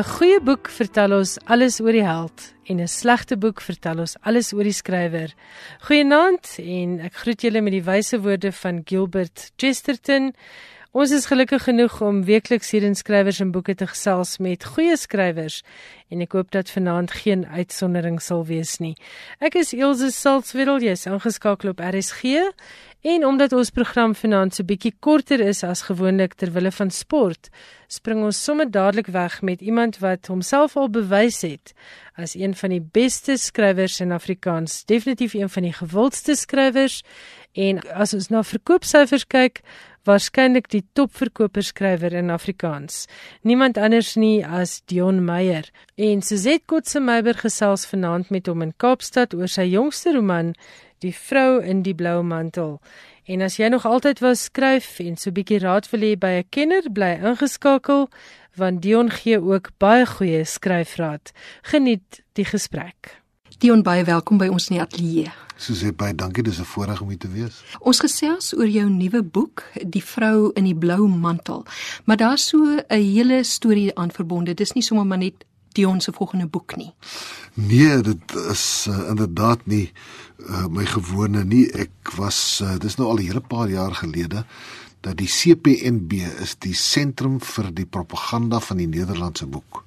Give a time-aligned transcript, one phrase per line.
[0.00, 4.16] 'n Goeie boek vertel ons alles oor die held en 'n slegte boek vertel ons
[4.24, 5.34] alles oor die skrywer.
[5.84, 10.32] Goeienaand en ek groet julle met die wyse woorde van Gilbert Chesterton.
[10.90, 14.96] Ons is gelukkig genoeg om weekliks hier in skrywers en boeke te gesels met goeie
[14.98, 15.60] skrywers
[16.10, 18.96] en ek hoop dat vanaand geen uitsondering sal wees nie.
[19.38, 22.42] Ek is Elsje Salzwetel, jy's ingeskakel op RSG
[23.06, 27.52] en omdat ons program vanaand so bietjie korter is as gewoonlik ter wille van sport,
[27.86, 31.70] spring ons sommer dadelik weg met iemand wat homself al bewys het
[32.20, 37.00] as een van die beste skrywers in Afrikaans, definitief een van die gewildste skrywers
[37.52, 39.62] en as ons na verkoopsyfers kyk,
[40.08, 43.06] waarskynlik die topverkoperskrywer in Afrikaans.
[43.42, 45.68] Niemand anders nie as Dion Meyer.
[45.96, 50.54] En Suzette Kotse Meiber gesels vanaand met hom in Kaapstad oor sy jongste roman,
[51.00, 52.74] Die vrou in die blou mantel.
[53.24, 56.32] En as jy nog altyd wou skryf en so 'n bietjie raad wil hê by
[56.40, 58.08] 'n kenner, bly ingeskakel
[58.56, 61.32] want Dion gee ook baie goeie skryfraad.
[61.62, 63.19] Geniet die gesprek.
[63.60, 65.32] Dion baie welkom by ons in die ateljee.
[65.60, 67.60] Susie baie dankie, dis 'n voorreg om hier te wees.
[67.80, 71.66] Ons gesels oor jou nuwe boek, Die vrou in die blou mantel.
[72.04, 74.54] Maar daar's so 'n hele storie aan verbonde.
[74.54, 76.92] Dis nie sommer maar net Dion se volgende boek nie.
[77.54, 79.92] Nee, dit is uh, inderdaad nie
[80.38, 81.70] uh, my gewone nie.
[81.72, 84.44] Ek was uh, dis nou al 'n hele paar jaar gelede
[85.00, 86.12] dat die CPNB
[86.44, 89.84] is die sentrum vir die propaganda van die Nederlandse boek.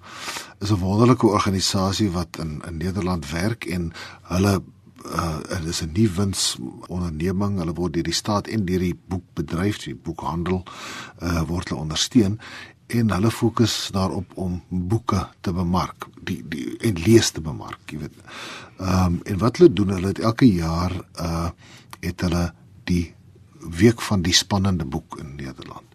[0.59, 4.61] Is 'n wonderlike organisasie wat in in Nederland werk en hulle
[5.05, 7.57] uh dit is 'n nuwe wins onderneming.
[7.57, 10.63] Hulle word deur die staat en deur die boekbedryf, die boekhandel
[11.21, 12.39] uh word hulle ondersteun
[12.87, 17.99] en hulle fokus daarop om boeke te bemark, die die en lees te bemark, jy
[17.99, 18.17] weet.
[18.79, 21.49] Ehm um, en wat hulle doen, hulle het elke jaar uh
[22.03, 22.53] het hulle
[22.83, 23.13] die
[23.69, 25.87] week van die spannende boek in Nederland.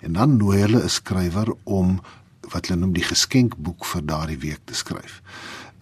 [0.00, 2.00] En dan nooi hulle 'n skrywer om
[2.40, 5.22] wat hulle noem die geskenkboek vir daardie week te skryf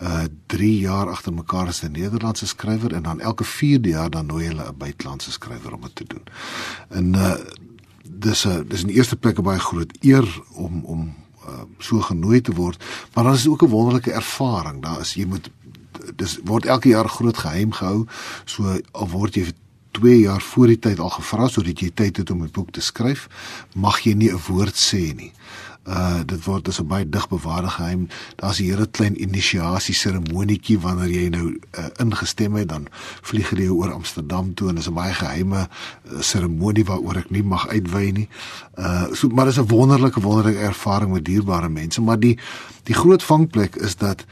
[0.02, 4.26] uh 3 jaar agter mekaar as 'n Nederlandse skrywer en dan elke 4de jaar dan
[4.26, 6.24] nooi hulle 'n buitelandse skrywer om dit te doen.
[6.88, 7.34] En uh
[8.02, 11.14] dis 'n dis 'n eerste plek baie groot eer om om
[11.46, 14.82] uh so genooi te word, maar dan is dit ook 'n wonderlike ervaring.
[14.82, 15.50] Daar is jy moet
[16.16, 18.06] dis word elke jaar groot geheim gehou.
[18.44, 19.52] So al word jy
[19.92, 22.80] 2 jaar voor die tyd al gevra sodat jy tyd het om 'n boek te
[22.80, 23.28] skryf,
[23.74, 25.32] mag jy nie 'n woord sê nie
[25.88, 28.08] uh dit word as 'n baie dig bewaarde geheim.
[28.36, 32.86] Daar's 'n hele klein inisiasie seremonietjie wanneer jy nou uh, ingestem het, dan
[33.22, 35.68] vlieg jy oor Amsterdam toe en dis 'n baie geheime
[36.20, 38.28] seremonie uh, waaroor ek nie mag uitwy nie.
[38.78, 42.38] Uh so maar dis 'n wonderlike wonderlike ervaring met dierbare mense, maar die
[42.82, 44.24] die groot vangplek is dat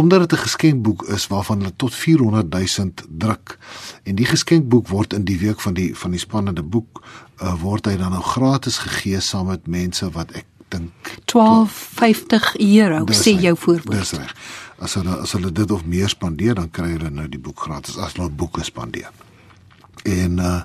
[0.00, 3.58] omdat dit 'n geskenkboek is waarvan hulle tot 400 000 druk
[4.02, 7.02] en die geskenkboek word in die week van die van die spannende boek
[7.42, 10.90] uh, word hy dan nou gratis gegee saam met mense wat ek dink
[11.32, 13.98] 12.50 euro sê jou voorwoord.
[13.98, 14.34] Dis reg.
[14.78, 17.98] As hulle as hulle dit of meer spandeer, dan kry hulle nou die boek gratis
[17.98, 19.10] as hulle boeke spandeer.
[20.04, 20.60] En uh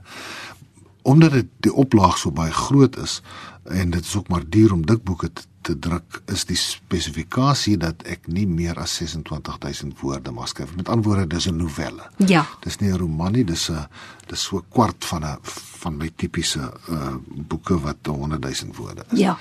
[1.05, 3.21] omdat dit die oplaag so baie groot is
[3.63, 7.75] en dit is ook maar duur om dik boeke te te druk is die spesifikasie
[7.81, 10.75] dat ek nie meer as 26000 woorde mag skryf.
[10.77, 12.05] Met ander woorde, dis 'n novelle.
[12.17, 12.45] Ja.
[12.61, 13.87] Dis nie 'n roman nie, dis 'n
[14.27, 15.37] dis so 'n kwart van 'n
[15.81, 17.15] van my tipiese uh
[17.49, 19.19] boeke wat 100000 woorde is.
[19.19, 19.37] Ja.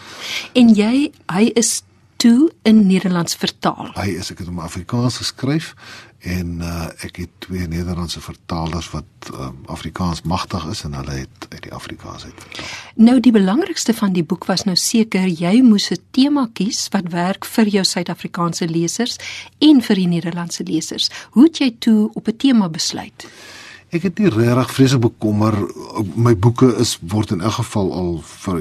[0.53, 1.83] En jy, hy is
[2.17, 3.91] toe in Nederlands vertaal.
[3.95, 5.75] Hy is ek het hom Afrikaans geskryf
[6.25, 11.47] en uh, ek het twee Nederlandse vertalers wat um, Afrikaans magtig is en hulle het
[11.51, 12.71] uit die Afrikaans uit vertaal.
[12.95, 17.13] Nou die belangrikste van die boek was nou seker jy moes 'n tema kies wat
[17.13, 19.19] werk vir jou Suid-Afrikaanse lesers
[19.59, 21.11] en vir die Nederlandse lesers.
[21.31, 23.27] Hoe het jy toe op 'n tema besluit?
[23.95, 25.55] Ek het nie regtig vreeslik bekommer
[26.19, 28.57] my boeke is word in elk geval al vir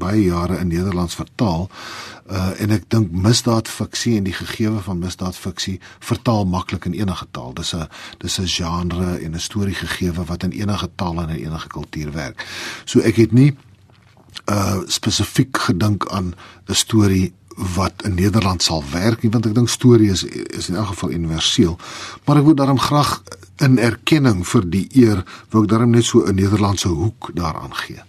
[0.00, 5.76] baie jare in Nederlands vertaal uh, en ek dink misdaadfiksie en die gegewe van misdaadfiksie
[6.00, 7.52] vertaal maklik in enige taal.
[7.52, 7.84] Dis 'n
[8.24, 12.12] dis 'n genre en 'n storie gegewe wat in enige taal en in enige kultuur
[12.12, 12.46] werk.
[12.84, 13.56] So ek het nie
[14.48, 16.32] uh spesifiek gedink aan
[16.68, 17.34] 'n storie
[17.74, 21.10] wat in Nederland sal werk nie want ek dink storie is is in elk geval
[21.10, 21.78] universeel.
[22.24, 23.22] Maar ek wil daarom graag
[23.58, 28.02] in erkenning vir die eer wil ek daarom net so 'n Nederlandse hoek daaraan gee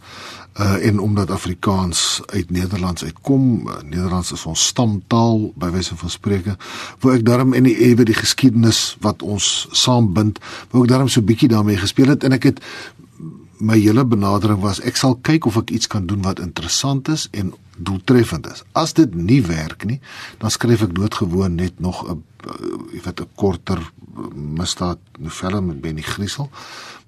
[0.60, 6.10] uh en omdat Afrikaans uit Nederlands uitkom, uh, Nederlands is ons stamtaal by wyse van
[6.10, 6.56] spreke,
[7.00, 10.40] wou ek daarom in die ewe die geskiedenis wat ons saambind,
[10.72, 12.60] wou ek daarom so bietjie daarmee gespeel het en ek het
[13.60, 17.28] my hele benadering was ek sal kyk of ek iets kan doen wat interessant is
[17.32, 18.64] en doeltreffend is.
[18.76, 20.00] As dit nie werk nie,
[20.40, 23.80] dan skryf ek doodgewoon net nog 'n uh, jy weet 'n korter
[24.34, 26.50] misdaad novelle met Benny Griesel.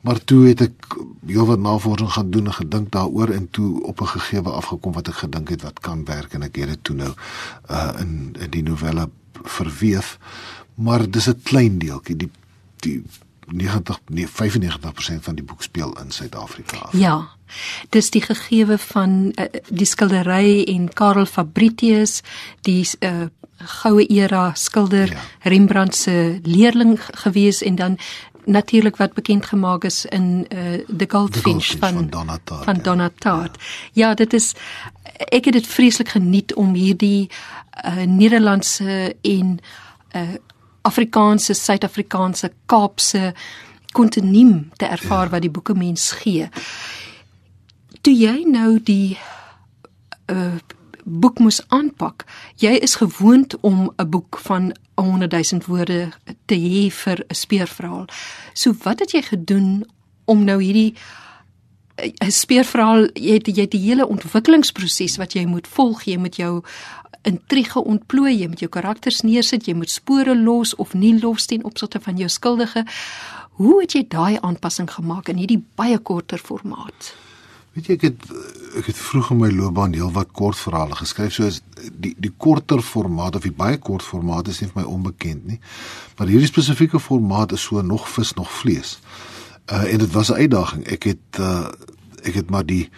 [0.02, 4.14] Maar toe het ek heelwat navorsing gaan doen en gedink daaroor en toe op 'n
[4.18, 7.14] gegeewe afgekom wat ek gedink het wat kan werk en ek het dit toe nou
[7.70, 9.10] uh in in die novelle
[9.44, 10.18] verweef.
[10.76, 12.32] Maar dis 'n klein deeltjie die
[12.80, 13.04] die
[13.52, 16.88] 90 nee 95% van die boek speel in Suid-Afrika.
[16.92, 17.30] Ja.
[17.90, 22.22] Dis die gegewe van uh, die skildery en Karel Fabritius,
[22.62, 23.28] die uh,
[23.82, 25.24] goue era skilder ja.
[25.44, 27.98] Rembrandt se leerling gewees en dan
[28.46, 32.64] natuurlik wat bekend gemaak is in uh, The Goldfinch van van Donatart.
[32.64, 33.58] Van Donatart.
[33.92, 34.08] Ja.
[34.08, 34.54] ja, dit is
[35.30, 37.30] ek het dit vreeslik geniet om hierdie
[37.86, 39.60] uh, Nederlandse en
[40.16, 40.22] uh,
[40.82, 43.34] Afrikaanse, Suid-Afrikaanse, Kaapse
[43.92, 45.30] kontinuum te ervaar ja.
[45.30, 46.50] wat die boeke mens gee.
[48.02, 49.18] Toe jy nou die
[50.32, 50.58] uh,
[51.04, 52.26] boek moes aanpak,
[52.62, 56.12] jy is gewoond om 'n boek van 100 000 woorde
[56.46, 58.06] te hê vir 'n speurverhaal.
[58.54, 59.86] So wat het jy gedoen
[60.26, 60.94] om nou hierdie
[61.98, 66.18] 'n eh, speurverhaal jy het jy het die hele ontwikkelingsproses wat jy moet volg, jy
[66.18, 66.64] moet jou
[67.28, 71.64] intrige ontplooi, jy moet jou karakters neersit, jy moet spore los of nie los ten
[71.64, 72.86] opsigte van jou skuldige.
[73.62, 77.14] Hoe het jy daai aanpassing gemaak in hierdie baie korter formaat?
[77.72, 78.24] Weet jy ek het
[78.80, 81.60] ek het vroeg in my loopbaan heelwat kortverhale geskryf soos
[82.04, 85.60] die die korter formaat of die baie kort formaat is nie vir my onbekend nie.
[86.18, 88.98] Maar hierdie spesifieke formaat is so nog vis nog vlees.
[89.72, 90.84] Uh en dit was 'n uitdaging.
[90.88, 91.72] Ek het uh
[92.24, 92.90] ek het maar die,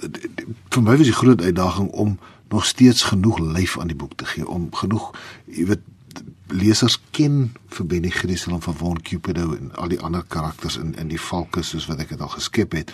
[0.00, 3.96] die, die vir my was die groot uitdaging om nog steeds genoeg lyf aan die
[3.98, 5.12] boek te gee om genoeg
[5.46, 5.84] jy weet
[6.54, 10.94] lesers ken vir Benny Griesel en van Von Cupido en al die ander karakters in
[11.00, 12.92] in die valke soos wat ek dit al geskep het.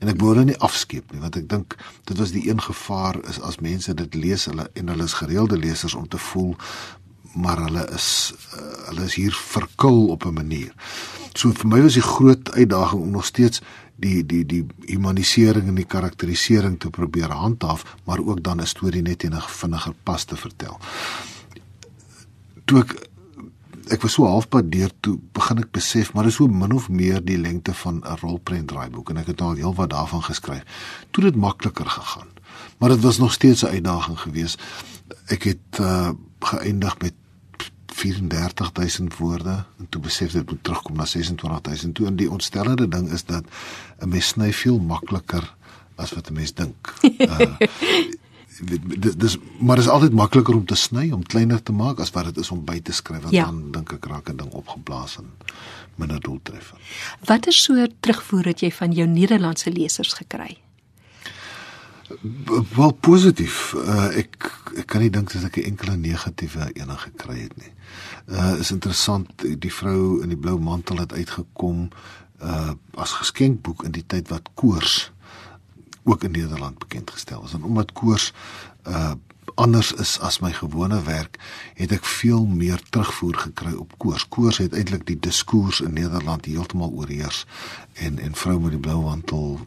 [0.00, 1.76] En ek wou hulle nie afskeep nie want ek dink
[2.08, 5.60] dit was die een gevaar is as mense dit lees hulle en hulle is gereelde
[5.60, 6.54] lesers om te voel
[7.34, 8.08] maar hulle is
[8.54, 10.72] uh, hulle is hier verkil op 'n manier.
[11.34, 13.60] So vir my was die groot uitdaging om nog steeds
[13.96, 19.02] die die die humanisering en die karakterisering te probeer handhaaf, maar ook dan 'n storie
[19.02, 20.78] net in 'n vinniger pas te vertel
[22.64, 22.94] toe ek
[23.92, 27.20] ek was so halfpad deur toe begin ek besef maar dis so min of meer
[27.20, 30.64] die lengte van 'n rolprent draaiboek en ek het al heelwat daarvan geskryf.
[31.10, 32.28] Toe dit makliker gegaan.
[32.78, 34.62] Maar dit was nog steeds 'n uitdaging geweest.
[35.26, 36.10] Ek het uh
[36.44, 37.14] geëindig met
[37.94, 43.10] 34000 woorde en toe besef dit moet terugkom na 26000 toe en die ontstellende ding
[43.12, 43.44] is dat
[44.00, 45.54] 'n mens sny veel makliker
[45.94, 46.94] as wat 'n mens dink.
[47.18, 47.56] Uh
[48.62, 52.24] dit dis maar is altyd makliker om te sny om kleiner te maak as wat
[52.24, 53.44] dit is om by te skryf want ja.
[53.44, 55.30] dan dink ek raak 'n ding opgeblaas en
[55.94, 56.80] minder doeltreffend.
[57.24, 60.58] Watter soort terugvoer het jy van jou Nederlandse lesers gekry?
[62.74, 63.72] Wel positief.
[63.76, 67.72] Uh, ek ek kan nie dink dat ek 'n enkele negatiewe enige gekry het nie.
[68.28, 69.30] Uh is interessant
[69.60, 71.88] die vrou in die blou mantel het uitgekom
[72.42, 75.12] uh as geskenkboek in die tyd wat koors
[76.04, 77.52] ook in Nederland bekend gestel is.
[77.52, 78.32] En omdat koors
[78.86, 79.14] uh
[79.54, 81.38] anders is as my gewone werk,
[81.74, 84.28] het ek veel meer terugvoer gekry op koors.
[84.28, 87.46] Koors het eintlik die diskurs in Nederland heeltemal oorheers
[87.92, 89.60] en en vrou met die blou mantel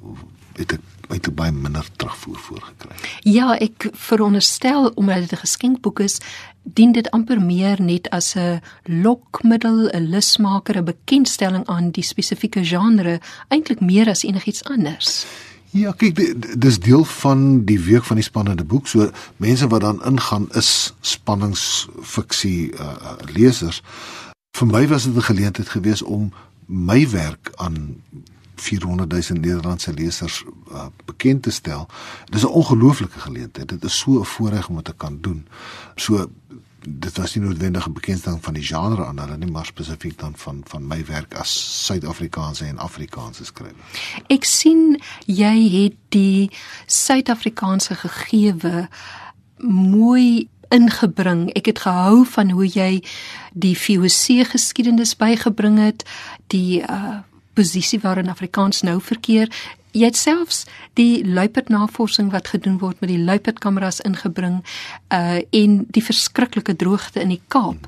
[0.57, 2.95] het ek baie baie minder terugvoer voorgekry.
[3.23, 6.19] Ja, ek veronderstel omdat dit 'n geskenkboek is,
[6.63, 12.65] dien dit amper meer net as 'n lokmiddel, 'n lusmaker, 'n bekendstelling aan die spesifieke
[12.65, 15.25] genre, eintlik meer as enigiets anders.
[15.71, 16.15] Ja, kyk,
[16.59, 18.87] dis deel van die week van die spannende boek.
[18.87, 22.95] So mense wat dan ingaan is spanningsfiksie uh,
[23.33, 23.81] lesers.
[24.57, 26.33] Vir my was dit 'n geleentheid geweest om
[26.65, 28.01] my werk aan
[28.61, 31.87] 400 000 Nederlandse lesers uh, bekend te stel.
[32.25, 33.69] Dis 'n ongelooflike geleentheid.
[33.69, 35.47] Dit is so 'n voorreg om dit te kan doen.
[35.95, 36.29] So
[36.89, 40.33] dit was nie noodwendig 'n bekendstelling van die genre aan hulle nie, maar spesifiek dan
[40.35, 43.85] van van my werk as Suid-Afrikaanse en Afrikaanse skrywer.
[44.27, 46.51] Ek sien jy het die
[46.85, 48.87] Suid-Afrikaanse gegewe
[49.67, 51.53] mooi ingebring.
[51.53, 53.03] Ek het gehou van hoe jy
[53.53, 56.05] die VOC geskiedenis bygebring het,
[56.47, 57.19] die uh
[57.57, 59.49] posisie waarin Afrikaans nou verkeer
[59.97, 60.63] jy het selfs
[60.97, 64.61] die luiperd navorsing wat gedoen word met die luiperd kameras ingebring
[65.13, 67.87] uh en die verskriklike droogte in die Kaap.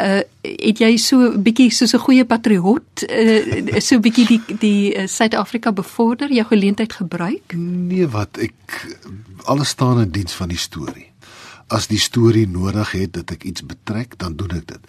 [0.00, 4.56] Uh het jy so 'n bietjie soos 'n goeie patriot uh so 'n bietjie die
[4.58, 7.54] die Suid-Afrika uh, bevorder, jou geleentheid gebruik?
[7.54, 8.86] Nee, wat ek
[9.44, 11.06] alles staan in diens van die storie.
[11.68, 14.80] As die storie nodig het dat ek iets betrek, dan doen ek dit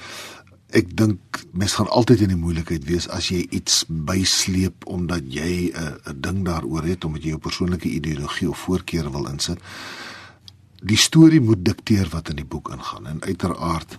[0.70, 5.72] ek dink mens gaan altyd in die moeilikheid wees as jy iets bysleep omdat jy
[5.74, 9.60] 'n 'n ding daaroor het omdat jy jou persoonlike ideologie of voorkeure wil insit.
[10.80, 13.98] die storie moet dikteer wat in die boek ingaan en uiteraard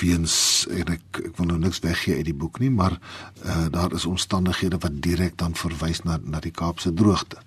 [0.00, 2.98] weens en ek ek wil nou niks weggee uit die boek nie maar
[3.44, 7.38] uh, daar is omstandighede wat direk dan verwys na na die Kaapse droogte.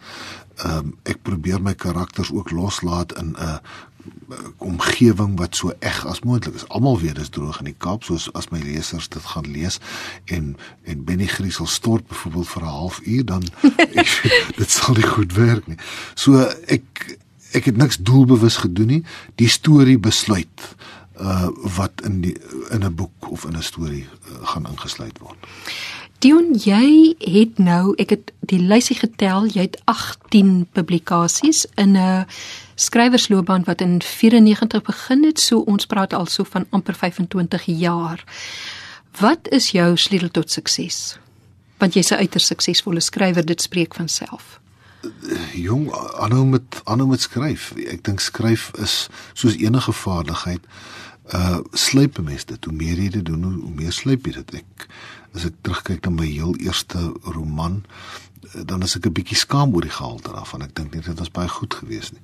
[0.63, 3.57] Ehm um, ek probeer my karakters ook loslaat in 'n uh,
[4.57, 6.67] omgewing wat so eg as moontlik is.
[6.67, 9.79] Almal weet dis droog in die Kaap soos as my lesers dit gaan lees
[10.25, 13.43] en en Benny Griesel stort byvoorbeeld vir 'n halfuur dan
[13.77, 14.11] ek,
[14.61, 15.77] dit sal nie goed werk nie.
[16.15, 17.17] So ek
[17.51, 19.03] ek het niks doelbewus gedoen nie.
[19.35, 20.75] Die storie besluit
[21.19, 22.37] uh wat in die
[22.69, 25.37] in 'n boek of in 'n storie uh, gaan ingesluit word.
[26.21, 32.25] Dion, jy het nou, ek het die lysie getel, jy het 18 publikasies in 'n
[32.81, 38.23] skrywersloopbaan wat in 94 begin het, so ons praat also van amper 25 jaar.
[39.19, 41.17] Wat is jou sleutel tot sukses?
[41.77, 44.59] Want jy's 'n uiters suksesvolle skrywer, dit spreek van self.
[45.53, 47.73] Jong, aanhou met aanhou met skryf.
[47.75, 50.61] Ek dink skryf is soos enige vaardigheid
[51.33, 54.55] uh slyp mense dit hoe meer jy dit doen hoe, hoe meer slyp jy dit
[54.61, 54.87] ek
[55.37, 57.81] as ek terugkyk na my heel eerste roman
[58.65, 60.61] dan is ek 'n bietjie skaam oor die gehalte daarvan.
[60.61, 62.21] Ek dink nie dit was baie goed geweest nie.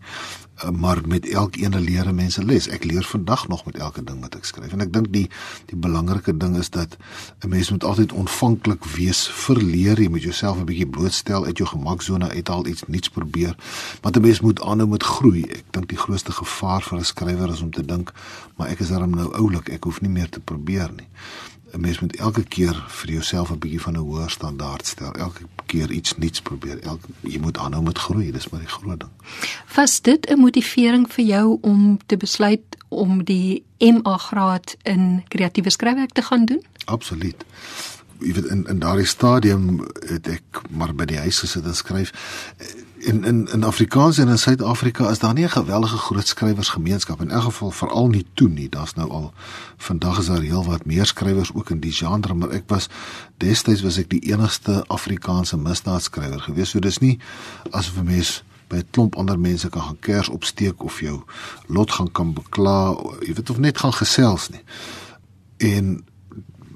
[0.63, 2.67] Uh, maar met elkeen leer mense les.
[2.67, 4.72] Ek leer vandag nog met elke ding wat ek skryf.
[4.72, 5.29] En ek dink die
[5.65, 6.98] die belangrike ding is dat
[7.43, 10.01] 'n mens moet altyd ontvanklik wees vir leer.
[10.01, 13.55] Jy moet jouself 'n bietjie blootstel uit jou gemaksone uithaal, iets nuuts probeer.
[14.01, 15.43] Want 'n mens moet aanhou met groei.
[15.43, 18.13] Ek dink die grootste gevaar vir 'n skrywer is om te dink,
[18.55, 21.07] maar ek is darm nou oulik, ek hoef nie meer te probeer nie.
[21.71, 25.12] 'n mens moet elke keer vir jouself 'n bietjie van 'n hoër standaard stel.
[25.12, 26.79] Elke keer iets nuuts probeer.
[26.79, 29.12] Elke jy moet aanhou met groei, dis maar die groot ding.
[29.75, 35.69] Was dit 'n motivering vir jou om te besluit om die MA graad in kreatiewe
[35.69, 36.63] skryfwerk te gaan doen?
[36.86, 37.45] Absoluut.
[38.19, 42.12] Jy weet in in daardie stadium het ek maar by die huis gesit en skryf
[43.07, 47.31] in in in Afrikaans en in Suid-Afrika is daar nie 'n geweldige groot skrywersgemeenskap in
[47.31, 48.69] elk geval veral nie toe nie.
[48.69, 49.33] Daar's nou al
[49.77, 52.89] vandag is daar heel wat meer skrywers ook in die genre, maar ek was
[53.37, 56.69] destyds was ek die enigste Afrikaanse misdaadskrywer gewees.
[56.69, 57.19] So dis nie
[57.69, 61.23] asof 'n mens by 'n klomp ander mense kan gaan kers opsteek of jou
[61.67, 64.63] lot gaan kan bekla, jy weet of net gaan gesels nie.
[65.57, 66.05] En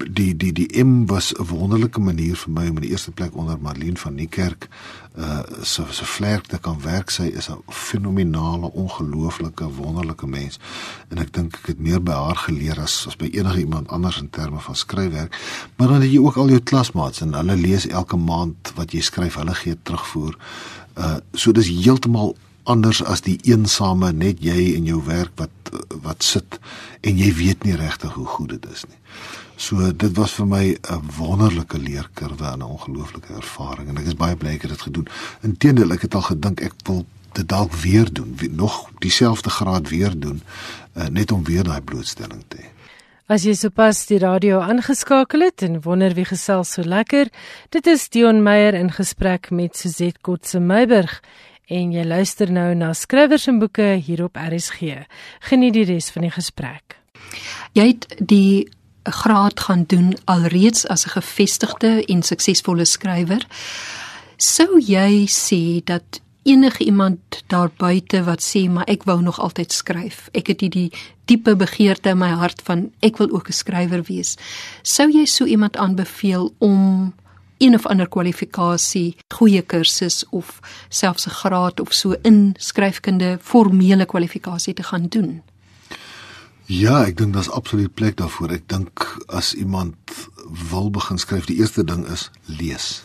[0.07, 3.35] die die die M was 'n wonderlike manier vir my om in die eerste plek
[3.35, 4.67] onder Marlene van Niekerk
[5.17, 7.09] uh so so vlerk te kan werk.
[7.09, 10.59] Sy is 'n fenominale, ongelooflike, wonderlike mens
[11.09, 14.19] en ek dink ek het meer by haar geleer as as by enige iemand anders
[14.19, 15.35] in terme van skryfwerk.
[15.75, 19.01] Maar dan het jy ook al jou klasmaats en hulle lees elke maand wat jy
[19.01, 20.37] skryf, hulle gee terugvoer.
[20.97, 25.49] Uh so dis heeltemal anders as die eensame net jy en jou werk wat
[26.03, 26.59] wat sit
[27.01, 28.97] en jy weet nie regtig hoe goed dit is nie.
[29.55, 34.15] So dit was vir my 'n wonderlike leerkurwe en 'n ongelooflike ervaring en ek is
[34.15, 35.07] baie bly ek het dit gedoen.
[35.41, 40.19] Inteendeel, ek het al gedink ek wil dit dalk weer doen, nog dieselfde graad weer
[40.19, 40.41] doen,
[40.97, 42.67] uh, net om weer daai blootstelling te hê.
[43.31, 47.29] As jy sopas die radio aangeskakel het en wonder wie gesels so lekker,
[47.71, 51.21] dit is Dion Meyer in gesprek met Suzette Kotse Meiburg
[51.71, 55.05] en jy luister nou na skrywers en boeke hier op RSG.
[55.47, 56.97] Geniet die res van die gesprek.
[57.71, 58.67] Jy het die
[59.03, 63.47] 'n graad gaan doen alreeds as 'n gevestigde en suksesvolle skrywer.
[64.37, 69.71] Sou jy sê dat enige iemand daar buite wat sê maar ek wou nog altyd
[69.71, 70.29] skryf.
[70.31, 70.91] Ek het hierdie
[71.25, 74.37] diepe begeerte in my hart van ek wil ook 'n skrywer wees.
[74.81, 77.13] Sou jy so iemand aanbeveel om
[77.57, 84.05] een of ander kwalifikasie, goeie kursus of selfs 'n graad of so in skryfkunde formele
[84.05, 85.41] kwalifikasie te gaan doen?
[86.71, 88.53] Ja, ek dink daar's absoluut plek daarvoor.
[88.55, 89.95] Ek dink as iemand
[90.71, 93.01] wil begin skryf, die eerste ding is lees.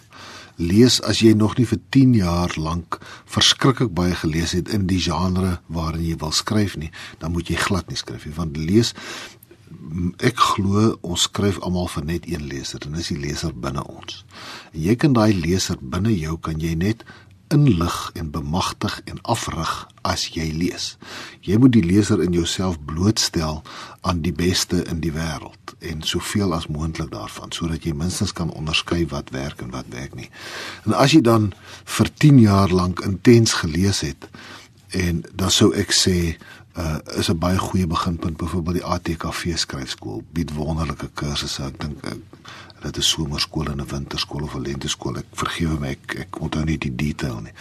[0.57, 5.01] Lees as jy nog nie vir 10 jaar lank verskriklik baie gelees het in die
[5.03, 8.95] genre waarin jy wil skryf nie, dan moet jy glad nie skryf nie, want lees
[10.25, 14.23] ek glo ons skryf almal vir net een leser en dis die leser binne ons.
[14.71, 17.03] En jy kan daai leser binne jou kan jy net
[17.49, 19.73] inlig en bemagtig en afrig
[20.03, 20.97] as jy lees.
[21.47, 23.63] Jy moet die leser in jouself blootstel
[24.01, 28.51] aan die beste in die wêreld en soveel as moontlik daarvan sodat jy minstens kan
[28.51, 30.31] onderskei wat werk en wat werk nie.
[30.87, 31.53] En as jy dan
[31.85, 34.31] vir 10 jaar lank intens gelees het
[34.97, 36.37] en dan sou ek sê
[36.77, 42.05] uh is 'n baie goeie beginpunt byvoorbeeld die ATKV skryfskool bied wonderlike kursusse ek dink
[42.05, 42.13] uh,
[42.87, 45.17] dit 'n somerskool en 'n winterskool of 'n lenteskool.
[45.17, 47.53] Ek vergewe my, ek ek onthou nie die detail nie.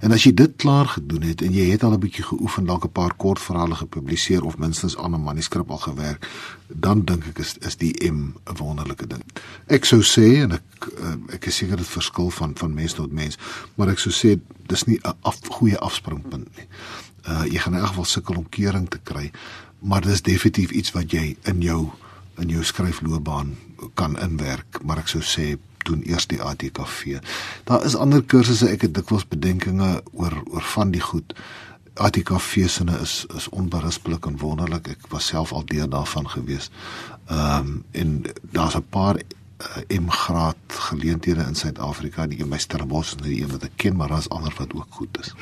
[0.00, 2.84] En as jy dit klaar gedoen het en jy het al 'n bietjie geoefen, dalk
[2.84, 6.28] 'n paar kort verhale gepubliseer of minstens aan 'n manuskrip al gewerk,
[6.66, 9.22] dan dink ek is is die M 'n wonderlike ding.
[9.66, 10.62] Ek sou sê en ek
[10.98, 13.38] eh, ek is seker dit verskil van van mens tot mens,
[13.74, 16.66] maar ek sou sê dis nie 'n af, goeie afspringpunt nie.
[17.28, 19.30] Uh jy gaan in elk geval sukkel om kering te kry,
[19.78, 21.90] maar dis definitief iets wat jy in jou
[22.40, 23.56] in jou skryfloopbaan
[23.94, 25.56] kan inwerk, maar ek sou sê
[25.88, 27.18] doen eers die ATKV.
[27.64, 31.34] Daar is ander kursusse, ek het dikwels bedenkinge oor oor van die goed.
[32.00, 34.88] ATKV sinne is is onberispelik en wonderlik.
[34.96, 36.70] Ek was self al deel daarvan gewees.
[37.26, 43.14] Ehm um, en daar's 'n paar uh, M-graad geleenthede in Suid-Afrika, die in my Stellenbosch
[43.14, 45.34] is die een wat ek ken, maar daar's ander wat ook goed is.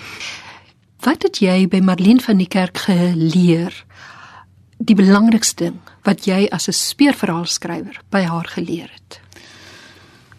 [1.01, 3.85] Wat het jy by Marlene van die Kerk geleer?
[4.79, 5.79] Die belangrikste ding
[6.09, 9.21] wat jy as 'n speurverhaalskrywer by haar geleer het?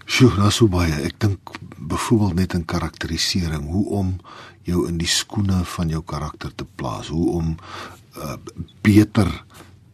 [0.06, 0.94] Sjoe, nou so baie.
[1.06, 1.40] Ek dink
[1.78, 4.18] byvoorbeeld net in karakterisering, hoe om
[4.66, 7.58] jou in die skoene van jou karakter te plaas, hoe om
[8.18, 8.36] uh,
[8.82, 9.30] beter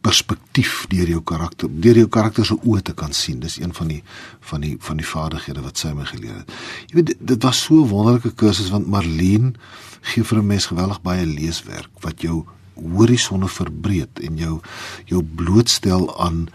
[0.02, 3.40] perspektief deur jou karakter, deur jou karakter se oë te kan sien.
[3.40, 4.04] Dis een van die
[4.40, 6.52] van die van die vaardighede wat sy my geleer het.
[6.88, 9.54] Jy weet, dit was so 'n wonderlike kursus want Marlene
[10.02, 14.60] gee vir 'n mens geweldig baie leeswerk wat jou horisonne verbreed en jou
[15.06, 16.48] jou blootstel aan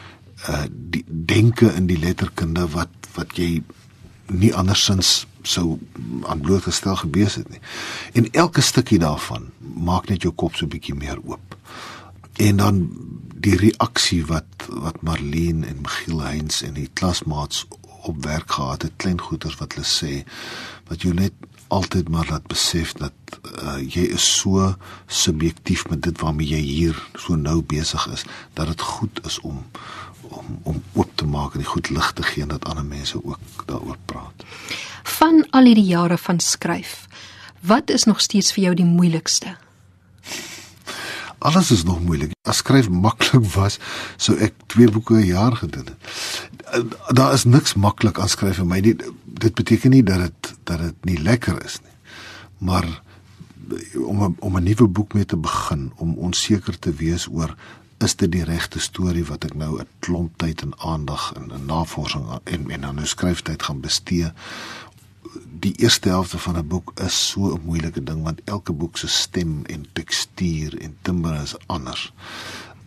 [0.49, 3.63] uh die denke in die letterkunde wat wat jy
[4.31, 5.79] nie andersins sou
[6.29, 7.61] aan blootgestel gewees het nie.
[8.13, 11.57] En elke stukkie daarvan maak net jou kop so bietjie meer oop.
[12.37, 12.83] En dan
[13.41, 17.67] die reaksie wat wat Marlene en Michiel Heinz en die klasmaats
[18.09, 20.13] op werk gehad het, klein goeters wat hulle sê
[20.89, 21.33] wat jou net
[21.71, 23.13] altyd maar laat besef dat
[23.63, 24.75] uh, jy is so
[25.07, 28.25] subjektief met dit waarmee jy hier so nou besig is
[28.59, 29.63] dat dit goed is om
[30.31, 33.65] om om oop te maak en die goed lig te gee dat ander mense ook
[33.67, 34.45] daaroor praat.
[35.19, 37.07] Van al hierdie jare van skryf,
[37.61, 39.57] wat is nog steeds vir jou die moeilikste?
[41.39, 42.35] Alles is nog moeilik.
[42.45, 43.79] As skryf maklik was,
[44.21, 46.50] sou ek twee boeke 'n jaar gedoen het.
[46.71, 48.97] Eh, daar is niks maklik aan skryf vir my nie.
[49.25, 51.97] Dit beteken nie dat dit dat dit nie lekker is nie.
[52.59, 52.87] Maar
[53.95, 57.57] om a, om 'n nuwe boek mee te begin, om onseker te wees oor
[57.99, 61.67] is dit die regte storie wat ek nou 'n klomp tyd en aandag en 'n
[61.67, 64.33] navorsing en en dan nou skryftyd gaan bestee.
[65.61, 69.09] Die eerste helfte van 'n boek is so 'n moeilike ding want elke boek se
[69.09, 72.13] stem en tekstuur en timbre is anders.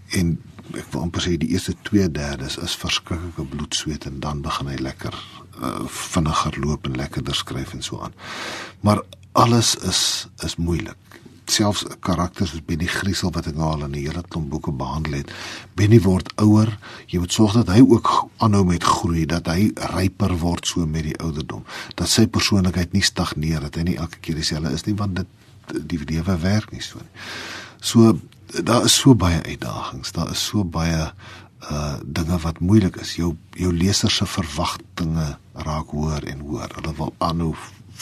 [0.10, 4.78] En ek wil amper sê die eerste 2/3 is verskriklike bloedsweet en dan begin hy
[4.80, 5.16] lekker
[5.62, 8.14] uh, vinniger loop en lekkerder skryf en so aan.
[8.82, 10.98] Maar alles is is moeilik.
[11.46, 14.72] Selfs 'n karakter soos Benny Griesel wat ek nou al in 'n hele klomp boeke
[14.72, 15.32] behandel het.
[15.76, 16.78] Benny word ouer.
[17.08, 21.04] Jy moet sorg dat hy ook aanhou met groei, dat hy ryper word so met
[21.04, 21.64] die ouderdom.
[21.96, 25.28] Dat sy persoonlikheid nie stagneer, dat hy nie elke keer dieselfde is nie, want dit
[25.88, 27.22] die lewe werk nie so nie.
[27.82, 28.20] So
[28.62, 31.12] daar is so baie uitdagings, daar is so baie
[31.72, 33.16] uh dinge wat moeilik is.
[33.16, 36.76] Jou jou lesers se verwagtinge raak hoër en hoër.
[36.76, 37.54] Hulle wil aanhou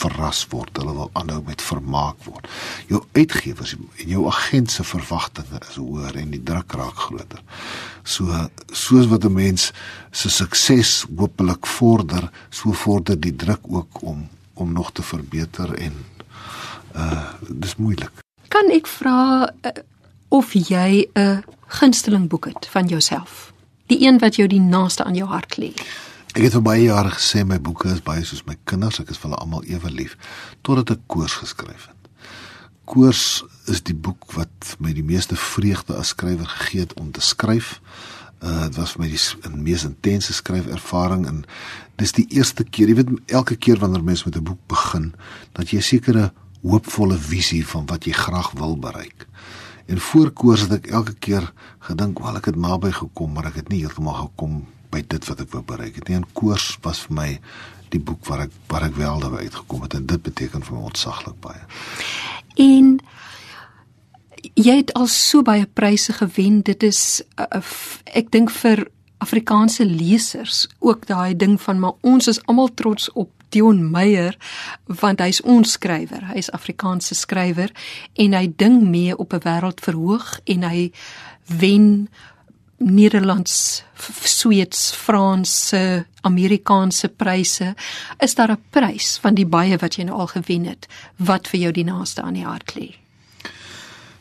[0.02, 2.48] verras word, hulle wil aanhou met vermaak word.
[2.90, 7.42] Jou uitgewers en jou agent se verwagtinge is hoër en die druk raak groter.
[8.02, 9.72] So soos wat 'n mens
[10.10, 15.94] se sukses hopelik vorder, so vorder die druk ook om om nog te verbeter en
[16.96, 18.12] uh dis moeilik.
[18.48, 19.70] Kan ek vra uh,
[20.32, 23.52] of jy 'n gunsteling boek het van jouself?
[23.86, 25.72] Die een wat jou die naaste aan jou hart lê.
[26.32, 29.18] Ek het vir baie jare gesê my boeke is baie soos my kinders, ek is
[29.18, 30.16] vir hulle almal ewe lief
[30.62, 32.08] totdat ek koers geskryf het.
[32.84, 37.20] Koers is die boek wat my die meeste vreugde as skrywer gegee het om te
[37.20, 37.80] skryf.
[38.40, 41.44] Uh dit was vir my die mees intense skryfervaring en
[41.96, 45.12] dis die eerste keer, jy weet elke keer wanneer mens met 'n boek begin,
[45.52, 49.26] dat jy 'n sekere hoopvolle visie van wat jy graag wil bereik.
[49.86, 53.54] En voor koers het ek elke keer gedink, "Wel, ek het naby gekom, maar ek
[53.54, 56.18] het nie heeltemal gekom by dit wat ek wou bereik het nie.
[56.20, 57.28] En koers was vir my
[57.92, 60.86] die boek waar ek waar ek wel daarby uitgekom het en dit beteken vir my
[60.92, 61.60] ontsaglik baie.
[62.60, 62.96] En
[64.58, 66.62] jy het al so baie pryse gewen.
[66.66, 67.62] Dit is uh,
[68.12, 68.86] ek dink vir
[69.22, 74.36] Afrikaanse lesers ook daai ding van maar ons is almal trots op Dion Meyer
[75.00, 76.24] want hy's ons skrywer.
[76.32, 77.72] Hy's Afrikaanse skrywer
[78.14, 80.92] en hy ding mee op 'n wêreldverhoog en hy
[81.60, 82.08] wen
[82.82, 83.84] Nederlands,
[84.24, 87.74] Sweeds, Franse, Amerikaanse pryse.
[88.18, 90.86] Is daar 'n prys van die baie wat jy nou al gewen het
[91.16, 93.02] wat vir jou die naaste aan die hart lê?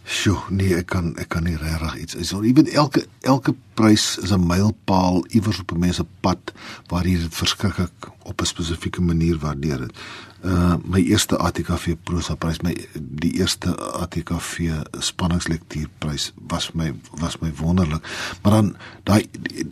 [0.03, 2.15] Sjoe, nee, ek kan ek kan nie regtig iets.
[2.15, 6.53] Is jy weet elke elke prys is 'n mylpaal iewers op 'n mens se pad
[6.87, 9.97] waar jy dit verskriklik op 'n spesifieke manier waardeer dit.
[10.45, 17.51] Uh my eerste ATKV prosa prys, my die eerste ATKV spanningslektuurprys was my was my
[17.55, 18.07] wonderlik.
[18.41, 19.25] Maar dan daai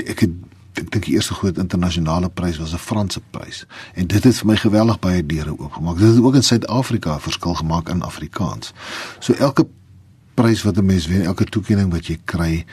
[0.05, 0.31] ek het
[0.79, 4.47] ek dink die eerste groot internasionale prys was 'n Franse prys en dit het vir
[4.47, 5.97] my geweldig baie deure oopgemaak.
[5.97, 8.73] Dit het ook in Suid-Afrika verskil gemaak in Afrikaans.
[9.19, 9.67] So elke
[10.33, 12.65] prys wat 'n mens wen, elke toekenning wat jy kry,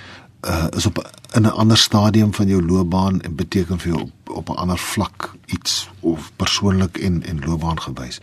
[0.46, 4.30] uh, is op in 'n ander stadium van jou loopbaan en beteken vir jou op,
[4.30, 8.18] op 'n ander vlak iets of persoonlik en en loopbaan gewys.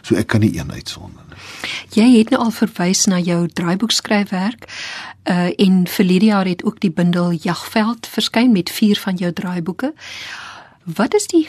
[0.00, 1.36] So ek kan nie een uitsonder nie.
[2.02, 4.64] Jy het nou al verwys na jou draaiboekskryfwerk.
[5.24, 9.94] Uh en verlede jaar het ook die bundel Jagveld verskyn met 4 van jou draaiboeke.
[10.84, 11.48] Wat is die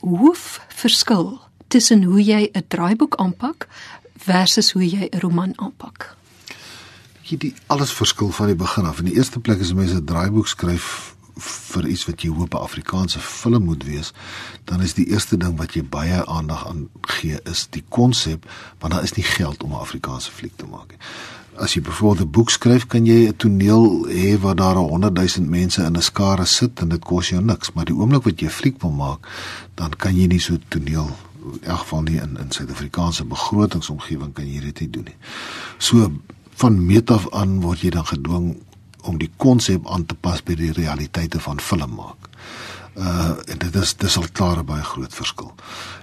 [0.00, 3.68] hoof verskil tussen hoe jy 'n draaiboek aanpak
[4.16, 6.16] versus hoe jy 'n roman aanpak?
[7.24, 9.00] Jy die alles verskil van die begin af.
[9.00, 12.62] In die eerste plek as mense 'n draaiboek skryf vir iets wat jy hoop 'n
[12.62, 14.12] Afrikaanse film moet wees,
[14.64, 18.46] dan is die eerste ding wat jy baie aandag aan gee is die konsep,
[18.78, 20.98] want daar is nie geld om 'n Afrikaanse fliek te maak nie.
[21.56, 25.48] As jy byvoorbeeld 'n boek skryf, kan jy 'n toneel hê waar daar 100 000
[25.48, 28.46] mense in 'n skare sit en dit kos jou niks, maar die oomblik wat jy
[28.46, 29.28] 'n fliek wil maak,
[29.74, 34.46] dan kan jy nie so toneel in elk geval nie in in Suid-Afrikaanse begrotingsomgewing kan
[34.46, 35.16] jy dit nie doen nie.
[35.78, 36.12] So
[36.54, 38.54] van meet af aan word jy dan gedwing
[39.04, 42.30] om die konsep aan te pas by die realiteite van film maak.
[42.94, 45.54] Uh en dit is dis al klaar 'n baie groot verskil.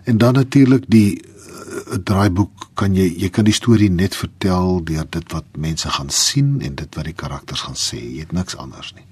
[0.04, 5.06] En dan natuurlik die uh, draaiboek kan jy jy kan die storie net vertel deur
[5.10, 7.98] dit wat mense gaan sien en dit wat die karakters gaan sê.
[7.98, 9.08] Jy het niks anders nie.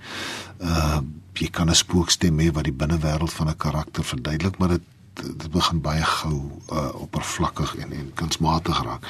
[0.60, 1.00] Uh
[1.40, 4.84] jy kan 'n spookstem hê wat die binnewêreld van 'n karakter verduidelik, maar dit
[5.22, 6.38] dit begin baie gou
[6.72, 9.06] uh, oppervlakkig en en kunsmatig raak.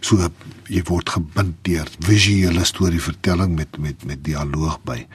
[0.00, 0.28] So
[0.68, 5.06] jy word gebind deur visuele storievertelling met met met dialoog by.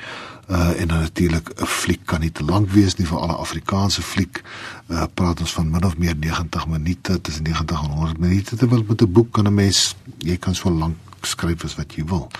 [0.49, 4.01] Uh en dan natuurlik 'n fliek kan nie te lank wees nie vir alle Afrikaanse
[4.01, 4.41] fliek.
[4.87, 8.85] Uh praat ons van min of meer 90 minute, tussen 90 en 100 minute terwyl
[8.87, 12.31] met 'n boek kan 'n mens jy kan so lank skryf as wat jy wil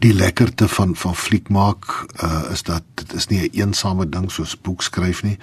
[0.00, 1.84] die lekkerte van van fliek maak
[2.24, 5.38] uh, is dat dit is nie 'n eensame ding soos boek skryf nie.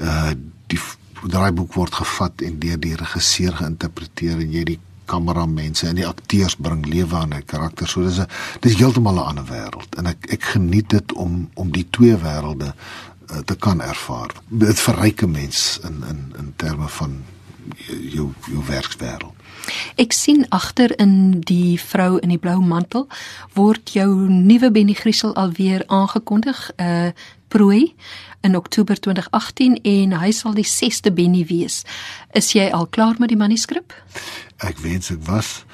[0.00, 0.30] Uh
[0.66, 0.80] die
[1.26, 4.78] draaiboek word gevat en deur die regisseur geïnterpreteer en jy die
[5.08, 7.88] kameramense en die akteurs bring lewe aan 'n karakter.
[7.88, 8.28] So dis 'n
[8.60, 12.74] dis heeltemal 'n ander wêreld en ek ek geniet dit om om die twee wêrelde
[12.74, 14.30] uh, te kan ervaar.
[14.48, 17.24] Dit verryk 'n mens in in in terme van
[18.12, 19.34] jou jou werkswêreld.
[19.96, 23.08] Ek sien agter in die vrou in die blou mantel
[23.52, 27.10] word jou nuwe Benny Griesel alweer aangekondig, uh,
[27.48, 27.94] prooi
[28.40, 31.82] in Oktober 2018 en hy sal die 6ste Benny wees.
[32.32, 33.94] Is jy al klaar met die manuskrip?
[34.64, 35.64] Ek wens ek was.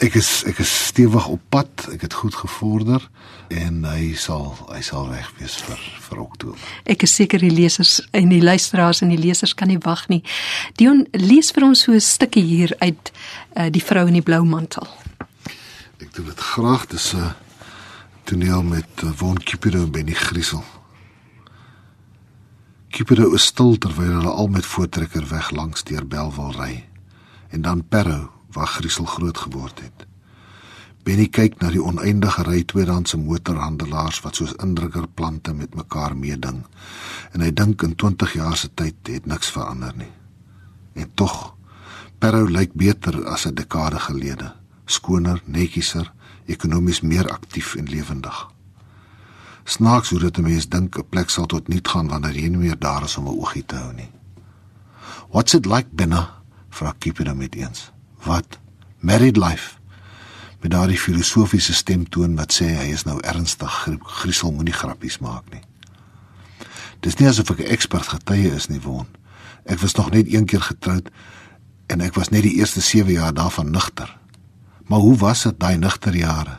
[0.00, 1.86] Ek is ek is stewig op pad.
[1.92, 3.04] Ek het goed gevorder
[3.52, 6.70] en hy sal hy sal reg wees vir vir Oktober.
[6.88, 10.22] Ek is seker die lesers en die luisteraars en die lesers kan nie wag nie.
[10.80, 13.12] Dion lees vir ons so 'n stukkie hier uit
[13.56, 14.88] uh, die vrou in die blou mantel.
[16.00, 16.86] Ek doen dit graag.
[16.86, 17.34] Dis 'n
[18.24, 20.64] toneel met uh, Von Cupido en Benny Griesel.
[22.90, 26.72] Cupido is stil terwyl hulle al met voortrekker weg langs deur Belwel ry.
[27.54, 30.06] En dan Perro, waar Griesel groot geword het.
[31.06, 36.64] Benny kyk na die oneindige ry tweedehandse motorhandelaars wat soos indrukkerplante met mekaar meeding.
[37.30, 40.12] En hy dink in 20 jaar se tyd het niks verander nie.
[40.98, 41.54] En tog
[42.18, 44.52] Perro lyk beter as 'n dekade gelede.
[44.84, 46.12] Skoner, netjieser,
[46.46, 48.50] ekonomies meer aktief en lewendig.
[49.64, 52.58] Snaaks hoe dit 'n mens dink 'n plek sal tot nul gaan wanneer jy nie
[52.58, 54.10] meer daar is om 'n oogie te hou nie.
[55.30, 56.28] What's it like binne?
[56.70, 57.90] vra Cupido met eens.
[58.24, 58.58] Wat?
[58.98, 59.78] Married life.
[60.60, 65.62] Met daardie filosofiese stemtoon wat sê hy is nou ernstig, griesel moenie grappies maak nie.
[67.00, 69.06] Dis nie asof ek 'n ekspert getuie is nie, woon.
[69.64, 71.08] Ek was nog net een keer getroud
[71.86, 74.18] en ek was net die eerste 7 jaar daarvan nugter.
[74.86, 76.58] Maar hoe was dit daai nugter jare?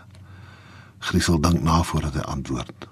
[0.99, 2.90] Griesel dink na voordat hy antwoord.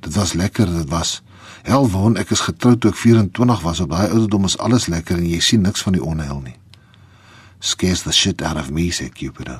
[0.00, 1.22] Dit was lekker, dit was
[1.62, 3.80] Helwon, ek is getroud toe ek 24 was.
[3.84, 6.56] Op daai ouderdom is alles lekker en jy sien niks van die onheil nie.
[7.60, 9.58] Scares the shit out of me, sê Cupido.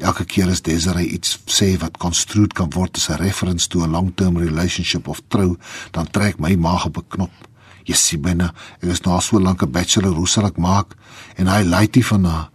[0.00, 3.86] Elke keer as Desiree iets sê wat konstrued kan word as 'n reference to a
[3.86, 5.56] long-term relationship of trou,
[5.92, 7.48] dan trek my maag op 'n knop.
[7.84, 10.96] Jy sien binne, ek is nou so lank 'n bachelor, hoe sal ek maak?
[11.36, 12.50] En hy laiti van haar.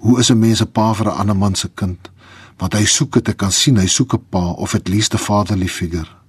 [0.00, 2.10] Hoe is 'n mens 'n pa vir 'n ander man se kind?
[2.58, 5.68] Want hy soek dit, kan sien hy soek 'n pa of at least 'n fatherly
[5.68, 6.21] figure.